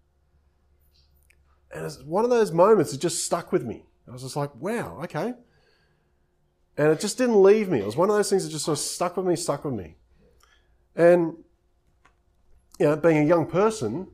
And 1.73 1.85
it's 1.85 2.01
one 2.03 2.23
of 2.23 2.29
those 2.29 2.51
moments 2.51 2.91
that 2.91 2.99
just 2.99 3.25
stuck 3.25 3.51
with 3.51 3.63
me. 3.63 3.85
I 4.07 4.11
was 4.11 4.23
just 4.23 4.35
like, 4.35 4.53
"Wow, 4.55 5.01
okay." 5.03 5.33
And 6.77 6.87
it 6.89 6.99
just 6.99 7.17
didn't 7.17 7.41
leave 7.41 7.69
me. 7.69 7.79
It 7.79 7.85
was 7.85 7.97
one 7.97 8.09
of 8.09 8.15
those 8.15 8.29
things 8.29 8.43
that 8.43 8.49
just 8.49 8.65
sort 8.65 8.77
of 8.77 8.83
stuck 8.83 9.17
with 9.17 9.25
me, 9.25 9.35
stuck 9.35 9.65
with 9.65 9.73
me. 9.73 9.97
And, 10.95 11.35
you 12.79 12.87
know, 12.87 12.95
being 12.95 13.17
a 13.17 13.25
young 13.25 13.45
person, 13.45 14.07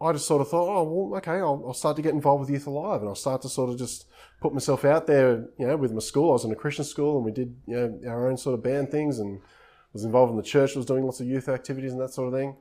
I 0.00 0.12
just 0.12 0.26
sort 0.26 0.40
of 0.40 0.48
thought, 0.48 0.68
oh, 0.68 0.82
well, 0.82 1.18
okay, 1.18 1.38
I'll, 1.38 1.62
I'll, 1.66 1.74
start 1.74 1.96
to 1.96 2.02
get 2.02 2.14
involved 2.14 2.40
with 2.40 2.50
Youth 2.50 2.66
Alive 2.66 3.00
and 3.00 3.08
I'll 3.08 3.14
start 3.14 3.42
to 3.42 3.48
sort 3.48 3.70
of 3.70 3.78
just 3.78 4.06
put 4.40 4.52
myself 4.52 4.84
out 4.84 5.06
there, 5.06 5.46
you 5.56 5.66
know, 5.66 5.76
with 5.76 5.92
my 5.92 6.00
school. 6.00 6.30
I 6.30 6.32
was 6.32 6.44
in 6.44 6.50
a 6.50 6.56
Christian 6.56 6.84
school 6.84 7.16
and 7.16 7.24
we 7.24 7.30
did, 7.30 7.54
you 7.66 7.76
know, 7.76 8.10
our 8.10 8.28
own 8.28 8.36
sort 8.36 8.54
of 8.54 8.62
band 8.62 8.90
things 8.90 9.20
and 9.20 9.40
was 9.92 10.04
involved 10.04 10.30
in 10.30 10.36
the 10.36 10.42
church, 10.42 10.74
was 10.74 10.84
doing 10.84 11.04
lots 11.04 11.20
of 11.20 11.26
youth 11.26 11.48
activities 11.48 11.92
and 11.92 12.00
that 12.00 12.12
sort 12.12 12.26
of 12.26 12.38
thing. 12.38 12.56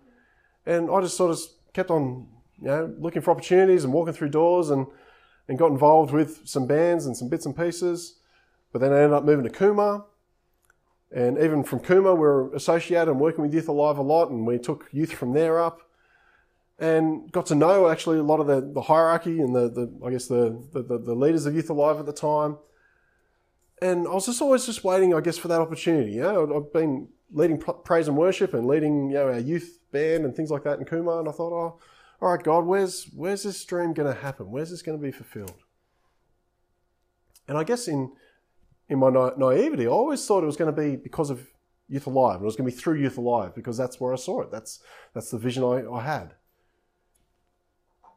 And 0.66 0.92
I 0.92 1.02
just 1.02 1.18
sort 1.18 1.32
of 1.32 1.40
kept 1.74 1.90
on, 1.90 2.28
you 2.62 2.68
know, 2.68 2.94
looking 3.00 3.24
for 3.24 3.32
opportunities 3.32 3.84
and 3.84 3.92
walking 3.92 4.14
through 4.14 4.30
doors 4.30 4.70
and, 4.70 4.86
and 5.48 5.58
got 5.58 5.72
involved 5.72 6.14
with 6.14 6.48
some 6.48 6.68
bands 6.68 7.08
and 7.08 7.18
some 7.18 7.30
bits 7.30 7.48
and 7.48 7.58
pieces. 7.58 8.20
But 8.72 8.80
then 8.80 8.94
I 8.94 8.98
ended 8.98 9.14
up 9.14 9.24
moving 9.24 9.44
to 9.44 9.52
Cooma. 9.52 10.06
And 11.14 11.38
even 11.40 11.64
from 11.64 11.80
Cooma, 11.80 12.14
we 12.14 12.20
were 12.20 12.54
associated 12.54 13.10
and 13.10 13.20
working 13.20 13.42
with 13.42 13.54
Youth 13.54 13.68
Alive 13.68 13.98
a 13.98 14.02
lot, 14.02 14.32
and 14.32 14.48
we 14.48 14.58
took 14.58 14.88
youth 14.92 15.12
from 15.12 15.34
there 15.34 15.60
up 15.60 15.82
and 16.84 17.32
got 17.32 17.46
to 17.46 17.56
know 17.56 17.90
actually 17.90 18.20
a 18.20 18.24
lot 18.24 18.42
of 18.42 18.48
the, 18.48 18.60
the 18.60 18.82
hierarchy 18.82 19.40
and 19.40 19.56
the, 19.56 19.70
the 19.70 20.06
I 20.06 20.12
guess 20.12 20.28
the, 20.28 20.62
the, 20.74 20.98
the 20.98 21.16
leaders 21.16 21.46
of 21.46 21.56
Youth 21.56 21.70
Alive 21.70 21.98
at 21.98 22.06
the 22.06 22.12
time. 22.12 22.58
And 23.82 24.06
I 24.06 24.12
was 24.12 24.26
just 24.26 24.42
always 24.42 24.66
just 24.66 24.84
waiting, 24.84 25.14
I 25.14 25.22
guess, 25.22 25.38
for 25.38 25.48
that 25.48 25.62
opportunity. 25.62 26.18
Know, 26.18 26.54
I've 26.54 26.74
been 26.74 27.08
leading 27.32 27.58
praise 27.58 28.10
and 28.10 28.18
worship 28.18 28.54
and 28.54 28.68
leading, 28.68 29.12
you 29.12 29.16
know, 29.16 29.28
our 29.28 29.40
youth 29.40 29.80
band 29.94 30.26
and 30.26 30.36
things 30.36 30.52
like 30.52 30.64
that 30.64 30.78
in 30.80 30.84
Cooma, 30.84 31.20
and 31.22 31.30
I 31.30 31.32
thought, 31.32 31.54
oh, 31.54 31.80
all 32.22 32.32
right, 32.32 32.44
God, 32.44 32.66
where's 32.66 33.06
where's 33.16 33.44
this 33.44 33.64
dream 33.64 33.94
going 33.94 34.14
to 34.14 34.22
happen? 34.22 34.52
Where's 34.52 34.70
this 34.70 34.82
going 34.82 34.98
to 34.98 35.02
be 35.02 35.12
fulfilled? 35.12 35.64
And 37.48 37.58
I 37.58 37.64
guess 37.64 37.88
in 37.88 38.12
in 38.90 39.00
my 39.00 39.10
na- 39.10 39.36
naivety, 39.38 39.86
I 39.86 39.90
always 39.90 40.26
thought 40.26 40.44
it 40.44 40.48
was 40.48 40.58
going 40.58 40.74
to 40.74 40.82
be 40.82 40.98
because 40.98 41.30
of 41.30 41.48
Youth 41.88 42.08
Alive. 42.08 42.42
It 42.42 42.46
was 42.46 42.58
going 42.58 42.70
to 42.70 42.76
be 42.76 42.82
through 42.82 43.00
Youth 43.00 43.18
Alive 43.18 43.56
because 43.56 43.78
that's 43.78 44.02
where 44.02 44.12
I 44.12 44.18
saw 44.18 44.42
it. 44.42 44.52
That's 44.52 44.82
that's 45.14 45.32
the 45.32 45.38
vision 45.38 45.64
I, 45.64 45.90
I 45.90 46.04
had. 46.04 46.34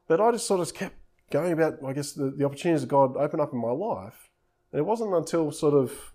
But 0.09 0.21
I 0.21 0.33
just 0.33 0.47
sort 0.47 0.61
of 0.61 0.73
kept 0.73 0.97
going 1.31 1.53
about, 1.53 1.79
I 1.85 1.93
guess, 1.93 2.13
the, 2.13 2.31
the 2.31 2.45
opportunities 2.45 2.83
that 2.83 2.89
God 2.89 3.17
opened 3.17 3.41
up 3.41 3.53
in 3.53 3.61
my 3.61 3.71
life. 3.71 4.31
And 4.73 4.79
it 4.79 4.85
wasn't 4.85 5.15
until 5.15 5.51
sort 5.51 5.75
of 5.75 6.13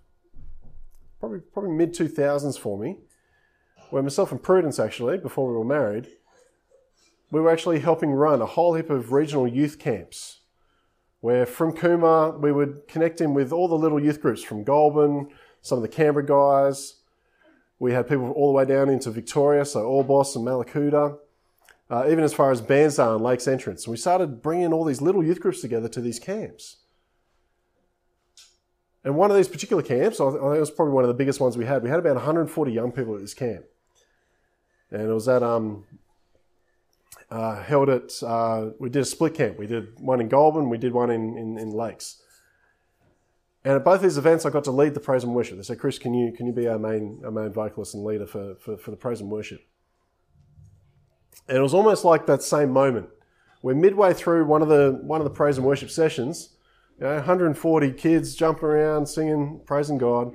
probably 1.19 1.39
probably 1.39 1.71
mid 1.71 1.93
two 1.93 2.07
thousands 2.07 2.57
for 2.57 2.77
me, 2.77 2.97
where 3.89 4.03
myself 4.03 4.31
and 4.31 4.41
Prudence 4.41 4.79
actually, 4.79 5.17
before 5.17 5.47
we 5.47 5.57
were 5.57 5.65
married, 5.65 6.07
we 7.31 7.39
were 7.39 7.51
actually 7.51 7.79
helping 7.79 8.11
run 8.11 8.41
a 8.41 8.45
whole 8.45 8.75
heap 8.75 8.89
of 8.89 9.11
regional 9.11 9.47
youth 9.47 9.79
camps 9.79 10.41
where 11.21 11.45
from 11.45 11.71
Cooma 11.71 12.37
we 12.39 12.51
would 12.51 12.87
connect 12.87 13.21
in 13.21 13.33
with 13.33 13.53
all 13.53 13.67
the 13.67 13.75
little 13.75 14.03
youth 14.03 14.21
groups 14.21 14.43
from 14.43 14.63
Goulburn, 14.63 15.29
some 15.61 15.77
of 15.77 15.83
the 15.83 15.87
Canberra 15.87 16.25
guys. 16.25 16.95
We 17.79 17.93
had 17.93 18.09
people 18.09 18.31
all 18.31 18.51
the 18.51 18.57
way 18.57 18.65
down 18.65 18.89
into 18.89 19.09
Victoria, 19.11 19.65
so 19.65 19.83
Orbost 19.83 20.35
and 20.35 20.45
Mallacoota, 20.45 21.17
uh, 21.91 22.07
even 22.09 22.23
as 22.23 22.33
far 22.33 22.51
as 22.51 22.61
and 22.61 23.21
Lakes 23.21 23.47
Entrance. 23.47 23.85
And 23.85 23.91
we 23.91 23.97
started 23.97 24.41
bringing 24.41 24.71
all 24.71 24.85
these 24.85 25.01
little 25.01 25.23
youth 25.23 25.41
groups 25.41 25.59
together 25.59 25.89
to 25.89 25.99
these 25.99 26.19
camps. 26.19 26.77
And 29.03 29.15
one 29.15 29.29
of 29.29 29.35
these 29.35 29.49
particular 29.49 29.83
camps, 29.83 30.21
I 30.21 30.31
think 30.31 30.41
it 30.41 30.59
was 30.59 30.71
probably 30.71 30.93
one 30.93 31.03
of 31.03 31.09
the 31.09 31.15
biggest 31.15 31.41
ones 31.41 31.57
we 31.57 31.65
had, 31.65 31.83
we 31.83 31.89
had 31.89 31.99
about 31.99 32.15
140 32.15 32.71
young 32.71 32.91
people 32.93 33.15
at 33.15 33.21
this 33.21 33.33
camp. 33.33 33.65
And 34.89 35.01
it 35.01 35.13
was 35.13 35.27
at 35.27 35.43
um, 35.43 35.85
uh, 37.29 37.61
held 37.61 37.89
at, 37.89 38.11
Uh, 38.23 38.69
we 38.79 38.89
did 38.89 39.01
a 39.01 39.05
split 39.05 39.33
camp. 39.33 39.57
We 39.57 39.67
did 39.67 39.99
one 39.99 40.21
in 40.21 40.29
Goulburn. 40.29 40.69
We 40.69 40.77
did 40.77 40.93
one 40.93 41.09
in, 41.09 41.37
in, 41.37 41.57
in, 41.57 41.71
Lakes. 41.71 42.21
And 43.65 43.75
at 43.75 43.83
both 43.83 44.01
these 44.01 44.17
events, 44.17 44.45
I 44.45 44.49
got 44.49 44.63
to 44.65 44.71
lead 44.71 44.93
the 44.93 44.99
praise 44.99 45.23
and 45.23 45.33
worship. 45.33 45.57
They 45.57 45.63
said, 45.63 45.79
"Chris, 45.79 45.99
can 45.99 46.13
you 46.13 46.31
can 46.31 46.47
you 46.47 46.51
be 46.51 46.67
our 46.67 46.79
main 46.79 47.21
our 47.23 47.31
main 47.31 47.51
vocalist 47.51 47.93
and 47.93 48.03
leader 48.03 48.25
for, 48.25 48.55
for, 48.55 48.75
for 48.75 48.91
the 48.91 48.97
praise 48.97 49.21
and 49.21 49.29
worship?" 49.29 49.61
And 51.47 51.57
it 51.57 51.61
was 51.61 51.73
almost 51.73 52.05
like 52.05 52.25
that 52.25 52.43
same 52.43 52.71
moment. 52.71 53.09
We're 53.61 53.75
midway 53.75 54.13
through 54.13 54.45
one 54.45 54.61
of 54.61 54.69
the 54.69 54.99
one 55.03 55.21
of 55.21 55.25
the 55.25 55.31
praise 55.31 55.57
and 55.57 55.65
worship 55.65 55.89
sessions. 55.89 56.49
You 56.97 57.05
know, 57.05 57.15
140 57.15 57.91
kids 57.93 58.35
jumping 58.35 58.65
around, 58.65 59.07
singing, 59.07 59.61
praising 59.65 59.97
God. 59.97 60.33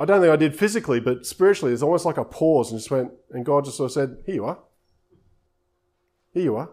I 0.00 0.04
don't 0.04 0.20
think 0.20 0.32
I 0.32 0.36
did 0.36 0.56
physically, 0.56 0.98
but 0.98 1.24
spiritually, 1.24 1.72
it's 1.72 1.82
almost 1.82 2.04
like 2.04 2.16
a 2.16 2.24
pause 2.24 2.70
and 2.70 2.80
just 2.80 2.90
went, 2.90 3.12
and 3.30 3.44
God 3.44 3.64
just 3.64 3.76
sort 3.76 3.90
of 3.90 3.92
said, 3.92 4.16
"Here 4.26 4.34
you 4.34 4.44
are." 4.44 4.58
Here 6.34 6.42
you 6.42 6.56
are. 6.56 6.70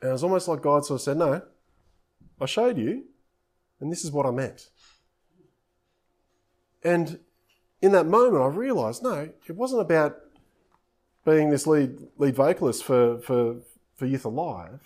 And 0.00 0.10
it 0.10 0.12
was 0.12 0.24
almost 0.24 0.48
like 0.48 0.60
God 0.60 0.84
sort 0.84 1.00
of 1.00 1.02
said, 1.02 1.16
No, 1.16 1.40
I 2.40 2.46
showed 2.46 2.76
you, 2.76 3.04
and 3.80 3.90
this 3.90 4.04
is 4.04 4.10
what 4.10 4.26
I 4.26 4.32
meant. 4.32 4.68
And 6.82 7.20
in 7.80 7.92
that 7.92 8.06
moment, 8.06 8.42
I 8.42 8.48
realised, 8.48 9.02
no, 9.02 9.30
it 9.48 9.56
wasn't 9.56 9.80
about 9.80 10.16
being 11.26 11.50
this 11.50 11.66
lead, 11.66 11.98
lead 12.16 12.36
vocalist 12.36 12.84
for, 12.84 13.18
for, 13.18 13.56
for 13.96 14.06
Youth 14.06 14.24
Alive. 14.24 14.80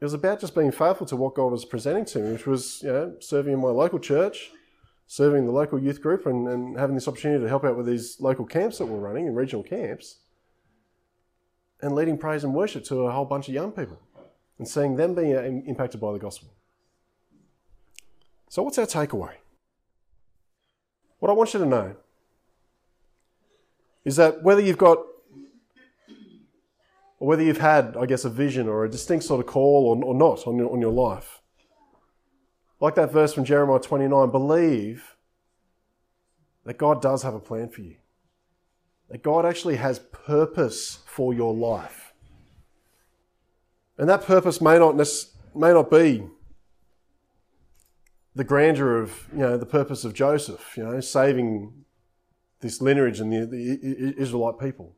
It 0.00 0.04
was 0.04 0.14
about 0.14 0.40
just 0.40 0.54
being 0.54 0.70
faithful 0.70 1.06
to 1.08 1.16
what 1.16 1.34
God 1.34 1.50
was 1.50 1.64
presenting 1.64 2.04
to 2.06 2.20
me, 2.20 2.32
which 2.32 2.46
was, 2.46 2.80
you 2.82 2.92
know, 2.92 3.14
serving 3.18 3.52
in 3.52 3.60
my 3.60 3.68
local 3.68 3.98
church, 3.98 4.50
serving 5.08 5.46
the 5.46 5.52
local 5.52 5.78
youth 5.78 6.00
group, 6.00 6.26
and, 6.26 6.46
and 6.46 6.78
having 6.78 6.94
this 6.94 7.08
opportunity 7.08 7.42
to 7.42 7.48
help 7.48 7.64
out 7.64 7.76
with 7.76 7.86
these 7.86 8.20
local 8.20 8.44
camps 8.44 8.78
that 8.78 8.86
we're 8.86 8.98
running 8.98 9.26
and 9.26 9.36
regional 9.36 9.62
camps 9.62 10.18
and 11.80 11.94
leading 11.94 12.16
praise 12.16 12.44
and 12.44 12.54
worship 12.54 12.84
to 12.84 13.06
a 13.06 13.12
whole 13.12 13.24
bunch 13.24 13.48
of 13.48 13.54
young 13.54 13.72
people 13.72 13.98
and 14.58 14.68
seeing 14.68 14.96
them 14.96 15.14
being 15.14 15.34
uh, 15.36 15.42
impacted 15.42 16.00
by 16.00 16.12
the 16.12 16.18
gospel. 16.18 16.48
So, 18.48 18.62
what's 18.62 18.78
our 18.78 18.86
takeaway? 18.86 19.34
What 21.18 21.30
I 21.30 21.34
want 21.34 21.54
you 21.54 21.60
to 21.60 21.66
know 21.66 21.96
is 24.04 24.16
that 24.16 24.42
whether 24.42 24.60
you've 24.60 24.78
got, 24.78 24.98
or 27.18 27.28
whether 27.28 27.42
you've 27.42 27.58
had, 27.58 27.96
I 27.98 28.06
guess, 28.06 28.24
a 28.24 28.30
vision 28.30 28.68
or 28.68 28.84
a 28.84 28.90
distinct 28.90 29.24
sort 29.24 29.40
of 29.40 29.46
call 29.46 29.86
or, 29.86 30.04
or 30.04 30.14
not 30.14 30.46
on 30.46 30.56
your, 30.56 30.70
on 30.70 30.80
your 30.80 30.92
life, 30.92 31.40
like 32.80 32.96
that 32.96 33.12
verse 33.12 33.32
from 33.32 33.44
Jeremiah 33.44 33.78
29, 33.80 34.30
believe 34.30 35.16
that 36.64 36.78
God 36.78 37.00
does 37.00 37.22
have 37.22 37.34
a 37.34 37.40
plan 37.40 37.68
for 37.68 37.82
you. 37.82 37.96
That 39.08 39.22
God 39.22 39.46
actually 39.46 39.76
has 39.76 39.98
purpose 39.98 40.98
for 41.06 41.32
your 41.32 41.54
life. 41.54 42.12
And 43.96 44.08
that 44.08 44.24
purpose 44.24 44.60
may 44.60 44.78
not, 44.78 44.96
may 45.54 45.72
not 45.72 45.90
be 45.90 46.24
the 48.34 48.44
grandeur 48.44 49.00
of, 49.00 49.28
you 49.32 49.40
know, 49.40 49.56
the 49.56 49.66
purpose 49.66 50.04
of 50.04 50.12
Joseph, 50.12 50.76
you 50.76 50.82
know, 50.82 51.00
saving 51.00 51.83
this 52.64 52.80
lineage 52.80 53.20
and 53.20 53.30
the, 53.30 53.44
the 53.44 54.14
Israelite 54.18 54.58
people. 54.58 54.96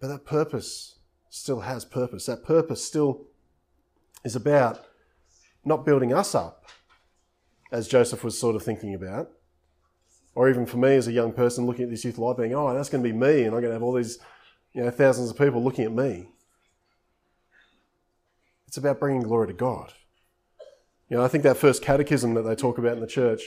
But 0.00 0.08
that 0.08 0.24
purpose 0.24 0.98
still 1.28 1.60
has 1.60 1.84
purpose. 1.84 2.24
That 2.26 2.44
purpose 2.44 2.82
still 2.82 3.26
is 4.24 4.34
about 4.34 4.86
not 5.66 5.84
building 5.84 6.14
us 6.14 6.34
up, 6.34 6.64
as 7.70 7.88
Joseph 7.88 8.24
was 8.24 8.38
sort 8.38 8.56
of 8.56 8.62
thinking 8.62 8.94
about, 8.94 9.32
or 10.34 10.48
even 10.48 10.64
for 10.64 10.78
me 10.78 10.94
as 10.94 11.06
a 11.06 11.12
young 11.12 11.32
person 11.32 11.66
looking 11.66 11.84
at 11.84 11.90
this 11.90 12.04
Youth 12.04 12.16
Alive 12.16 12.38
being, 12.38 12.54
oh, 12.54 12.72
that's 12.72 12.88
going 12.88 13.04
to 13.04 13.08
be 13.08 13.16
me, 13.16 13.42
and 13.42 13.54
I'm 13.54 13.60
going 13.60 13.64
to 13.64 13.72
have 13.72 13.82
all 13.82 13.92
these, 13.92 14.18
you 14.72 14.82
know, 14.82 14.90
thousands 14.90 15.30
of 15.30 15.36
people 15.36 15.62
looking 15.62 15.84
at 15.84 15.92
me. 15.92 16.30
It's 18.66 18.78
about 18.78 18.98
bringing 18.98 19.22
glory 19.22 19.48
to 19.48 19.52
God. 19.52 19.92
You 21.10 21.18
know, 21.18 21.24
I 21.24 21.28
think 21.28 21.44
that 21.44 21.58
first 21.58 21.82
catechism 21.82 22.32
that 22.34 22.42
they 22.42 22.54
talk 22.54 22.78
about 22.78 22.94
in 22.94 23.00
the 23.00 23.06
church 23.06 23.42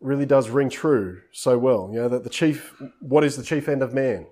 really 0.00 0.26
does 0.26 0.48
ring 0.48 0.70
true 0.70 1.20
so 1.32 1.58
well. 1.58 1.90
You 1.92 2.00
know, 2.00 2.08
that 2.08 2.24
the 2.24 2.30
chief, 2.30 2.74
what 3.00 3.24
is 3.24 3.36
the 3.36 3.42
chief 3.42 3.68
end 3.68 3.82
of 3.82 3.92
man? 3.92 4.26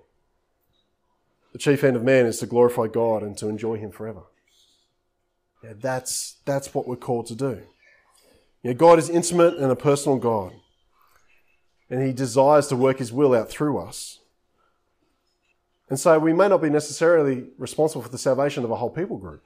The 1.53 1.59
chief 1.59 1.83
end 1.83 1.95
of 1.95 2.03
man 2.03 2.25
is 2.25 2.39
to 2.39 2.45
glorify 2.45 2.87
God 2.87 3.23
and 3.23 3.37
to 3.37 3.47
enjoy 3.47 3.77
Him 3.77 3.91
forever. 3.91 4.23
Yeah, 5.63 5.73
that's, 5.79 6.37
that's 6.45 6.73
what 6.73 6.87
we're 6.87 6.95
called 6.95 7.27
to 7.27 7.35
do. 7.35 7.61
You 8.63 8.71
know, 8.71 8.73
God 8.73 8.99
is 8.99 9.09
intimate 9.09 9.55
and 9.55 9.71
a 9.71 9.75
personal 9.75 10.17
God, 10.17 10.53
and 11.89 12.05
He 12.05 12.13
desires 12.13 12.67
to 12.67 12.75
work 12.75 12.99
His 12.99 13.11
will 13.11 13.33
out 13.33 13.49
through 13.49 13.79
us. 13.79 14.19
And 15.89 15.99
so 15.99 16.19
we 16.19 16.33
may 16.33 16.47
not 16.47 16.61
be 16.61 16.69
necessarily 16.69 17.47
responsible 17.57 18.03
for 18.03 18.09
the 18.09 18.17
salvation 18.17 18.63
of 18.63 18.69
a 18.69 18.75
whole 18.75 18.91
people 18.91 19.17
group. 19.17 19.43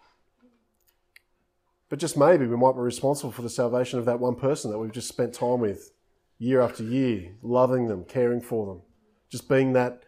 But 1.90 2.00
just 2.00 2.18
maybe 2.18 2.48
we 2.48 2.58
might 2.58 2.74
be 2.74 2.80
responsible 2.80 3.32
for 3.32 3.44
the 3.44 3.50
salvation 3.50 4.00
of 4.00 4.06
that 4.06 4.20
one 4.20 4.36
person 4.36 4.72
that 4.72 4.80
we've 4.80 4.92
just 4.92 5.08
spent 5.08 5.34
time 5.34 5.60
with 5.60 5.92
year 6.38 6.62
after 6.62 6.84
year, 6.84 7.36
loving 7.42 7.88
them, 7.88 8.04
caring 8.04 8.42
for 8.42 8.66
them, 8.66 8.82
just 9.30 9.48
being 9.48 9.74
that 9.74 10.04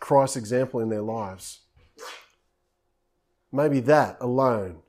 Christ 0.00 0.36
example 0.36 0.80
in 0.80 0.88
their 0.88 1.02
lives. 1.02 1.60
Maybe 3.52 3.80
that 3.80 4.16
alone 4.20 4.82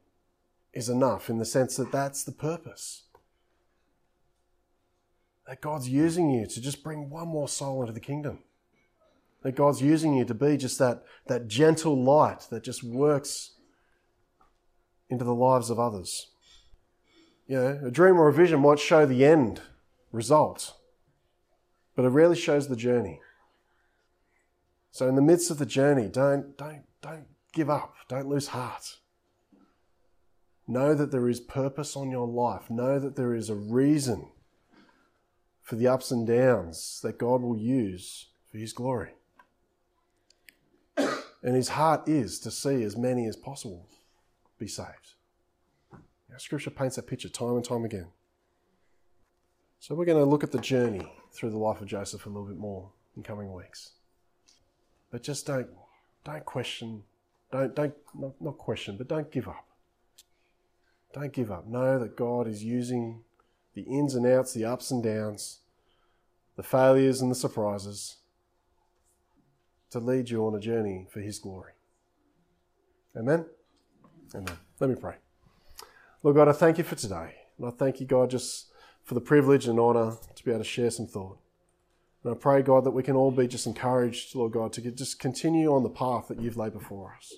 is 0.73 0.89
enough 0.89 1.29
in 1.29 1.37
the 1.37 1.45
sense 1.45 1.75
that 1.77 1.91
that's 1.91 2.23
the 2.23 2.31
purpose. 2.31 3.03
That 5.47 5.61
God's 5.61 5.87
using 5.87 6.29
you 6.29 6.45
to 6.45 6.61
just 6.61 6.83
bring 6.83 7.09
one 7.09 7.27
more 7.27 7.47
soul 7.47 7.81
into 7.81 7.93
the 7.93 7.99
kingdom. 7.99 8.39
That 9.43 9.55
God's 9.55 9.81
using 9.81 10.13
you 10.15 10.25
to 10.25 10.33
be 10.33 10.57
just 10.57 10.77
that, 10.79 11.03
that 11.27 11.47
gentle 11.47 12.03
light 12.03 12.47
that 12.49 12.63
just 12.63 12.83
works 12.83 13.51
into 15.09 15.23
the 15.23 15.33
lives 15.33 15.69
of 15.69 15.79
others. 15.79 16.27
You 17.47 17.55
know, 17.55 17.81
a 17.85 17.91
dream 17.91 18.19
or 18.19 18.27
a 18.27 18.33
vision 18.33 18.59
might 18.59 18.79
show 18.79 19.05
the 19.05 19.23
end 19.23 19.61
result, 20.17 20.73
but 21.95 22.03
it 22.03 22.09
rarely 22.09 22.35
shows 22.35 22.67
the 22.67 22.75
journey. 22.75 23.21
So 24.91 25.07
in 25.07 25.15
the 25.15 25.21
midst 25.21 25.51
of 25.51 25.59
the 25.59 25.65
journey, 25.65 26.09
don't, 26.09 26.57
don't, 26.57 26.83
don't 27.01 27.27
give 27.53 27.69
up. 27.69 27.93
Don't 28.09 28.27
lose 28.27 28.47
heart. 28.47 28.97
Know 30.67 30.93
that 30.95 31.11
there 31.11 31.29
is 31.29 31.39
purpose 31.39 31.95
on 31.95 32.09
your 32.09 32.27
life. 32.27 32.69
Know 32.69 32.99
that 32.99 33.15
there 33.15 33.33
is 33.33 33.49
a 33.49 33.55
reason 33.55 34.27
for 35.61 35.75
the 35.75 35.87
ups 35.87 36.11
and 36.11 36.25
downs 36.25 36.99
that 37.03 37.19
God 37.19 37.41
will 37.41 37.57
use 37.57 38.27
for 38.51 38.57
His 38.57 38.73
glory. 38.73 39.11
And 40.97 41.55
His 41.55 41.69
heart 41.69 42.09
is 42.09 42.39
to 42.39 42.51
see 42.51 42.83
as 42.83 42.97
many 42.97 43.27
as 43.27 43.35
possible 43.35 43.87
be 44.57 44.67
saved. 44.67 45.13
Now, 45.93 46.37
scripture 46.37 46.71
paints 46.71 46.95
that 46.95 47.07
picture 47.07 47.29
time 47.29 47.55
and 47.55 47.63
time 47.63 47.85
again. 47.85 48.07
So 49.79 49.95
we're 49.95 50.05
going 50.05 50.17
to 50.17 50.25
look 50.25 50.43
at 50.43 50.51
the 50.51 50.59
journey 50.59 51.11
through 51.31 51.51
the 51.51 51.57
life 51.57 51.81
of 51.81 51.87
Joseph 51.87 52.25
a 52.25 52.29
little 52.29 52.47
bit 52.47 52.57
more 52.57 52.89
in 53.15 53.23
coming 53.23 53.53
weeks. 53.53 53.91
But 55.11 55.23
just 55.23 55.45
don't 55.45 55.67
don't 56.25 56.43
question, 56.43 57.03
don't 57.51 57.73
don't 57.75 57.93
not, 58.13 58.41
not 58.41 58.57
question, 58.57 58.97
but 58.97 59.07
don't 59.07 59.31
give 59.31 59.47
up. 59.47 59.65
Don't 61.13 61.31
give 61.31 61.51
up. 61.51 61.67
Know 61.67 61.99
that 61.99 62.17
God 62.17 62.47
is 62.47 62.63
using 62.63 63.21
the 63.73 63.83
ins 63.83 64.15
and 64.15 64.25
outs, 64.25 64.53
the 64.53 64.65
ups 64.65 64.91
and 64.91 65.03
downs, 65.03 65.59
the 66.55 66.63
failures 66.63 67.21
and 67.21 67.31
the 67.31 67.35
surprises 67.35 68.17
to 69.91 69.99
lead 69.99 70.29
you 70.29 70.45
on 70.45 70.55
a 70.55 70.59
journey 70.59 71.07
for 71.09 71.21
His 71.21 71.39
glory. 71.39 71.71
Amen? 73.15 73.45
Amen. 74.35 74.57
Let 74.79 74.89
me 74.89 74.95
pray. 74.95 75.15
Lord 76.23 76.35
God, 76.35 76.49
I 76.49 76.51
thank 76.51 76.77
you 76.77 76.83
for 76.83 76.95
today. 76.95 77.35
And 77.57 77.67
I 77.67 77.71
thank 77.71 77.99
you, 77.99 78.05
God, 78.05 78.29
just 78.29 78.66
for 79.07 79.13
the 79.13 79.21
privilege 79.21 79.67
and 79.67 79.79
honour 79.79 80.17
to 80.35 80.43
be 80.43 80.51
able 80.51 80.59
to 80.59 80.69
share 80.69 80.91
some 80.91 81.07
thought. 81.07 81.37
And 82.23 82.33
I 82.33 82.37
pray, 82.37 82.61
God, 82.61 82.83
that 82.83 82.91
we 82.91 83.03
can 83.03 83.15
all 83.15 83.31
be 83.31 83.47
just 83.47 83.65
encouraged, 83.65 84.35
Lord 84.35 84.51
God, 84.51 84.73
to 84.73 84.91
just 84.91 85.17
continue 85.17 85.73
on 85.73 85.83
the 85.83 85.89
path 85.89 86.27
that 86.27 86.41
you've 86.41 86.57
laid 86.57 86.73
before 86.73 87.15
us. 87.17 87.33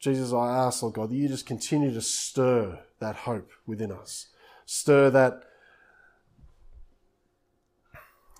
Jesus, 0.00 0.32
I 0.32 0.66
ask, 0.66 0.82
Lord 0.82 0.96
God, 0.96 1.10
that 1.10 1.14
you 1.14 1.28
just 1.28 1.46
continue 1.46 1.94
to 1.94 2.00
stir 2.00 2.80
that 2.98 3.14
hope 3.14 3.52
within 3.66 3.92
us. 3.92 4.26
Stir 4.66 5.10
that, 5.10 5.44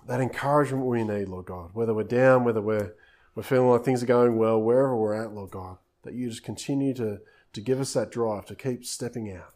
that 0.07 0.19
encouragement 0.19 0.85
we 0.85 1.05
need, 1.05 1.29
Lord 1.29 1.45
God. 1.45 1.69
Whether 1.71 1.93
we're 1.93 2.03
down, 2.03 2.43
whether 2.43 2.61
we're, 2.61 2.95
we're 3.33 3.43
feeling 3.43 3.69
like 3.69 3.85
things 3.85 4.03
are 4.03 4.07
going 4.07 4.35
well, 4.35 4.61
wherever 4.61 4.93
we're 4.93 5.13
at, 5.13 5.31
Lord 5.31 5.51
God, 5.51 5.77
that 6.03 6.15
you 6.15 6.27
just 6.27 6.43
continue 6.43 6.93
to, 6.95 7.19
to 7.53 7.61
give 7.61 7.79
us 7.79 7.93
that 7.93 8.11
drive 8.11 8.45
to 8.47 8.55
keep 8.55 8.83
stepping 8.83 9.31
out 9.31 9.53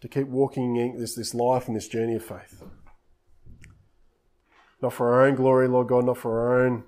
to 0.00 0.08
keep 0.08 0.28
walking 0.28 0.76
in 0.76 0.98
this, 0.98 1.14
this 1.14 1.34
life 1.34 1.66
and 1.66 1.76
this 1.76 1.88
journey 1.88 2.16
of 2.16 2.24
faith. 2.24 2.62
Not 4.82 4.94
for 4.94 5.12
our 5.12 5.26
own 5.26 5.34
glory, 5.34 5.68
Lord 5.68 5.88
God, 5.88 6.06
not 6.06 6.18
for 6.18 6.40
our 6.40 6.64
own 6.64 6.84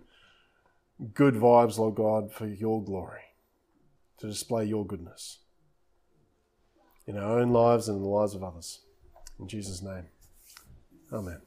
good 1.14 1.34
vibes, 1.34 1.78
Lord 1.78 1.94
God, 1.94 2.32
for 2.32 2.46
your 2.46 2.82
glory, 2.82 3.20
to 4.18 4.26
display 4.26 4.64
your 4.64 4.86
goodness 4.86 5.40
in 7.06 7.18
our 7.18 7.38
own 7.38 7.50
lives 7.50 7.88
and 7.88 7.96
in 7.96 8.02
the 8.02 8.08
lives 8.08 8.34
of 8.34 8.42
others. 8.42 8.80
In 9.38 9.48
Jesus' 9.48 9.82
name, 9.82 10.06
Amen. 11.12 11.42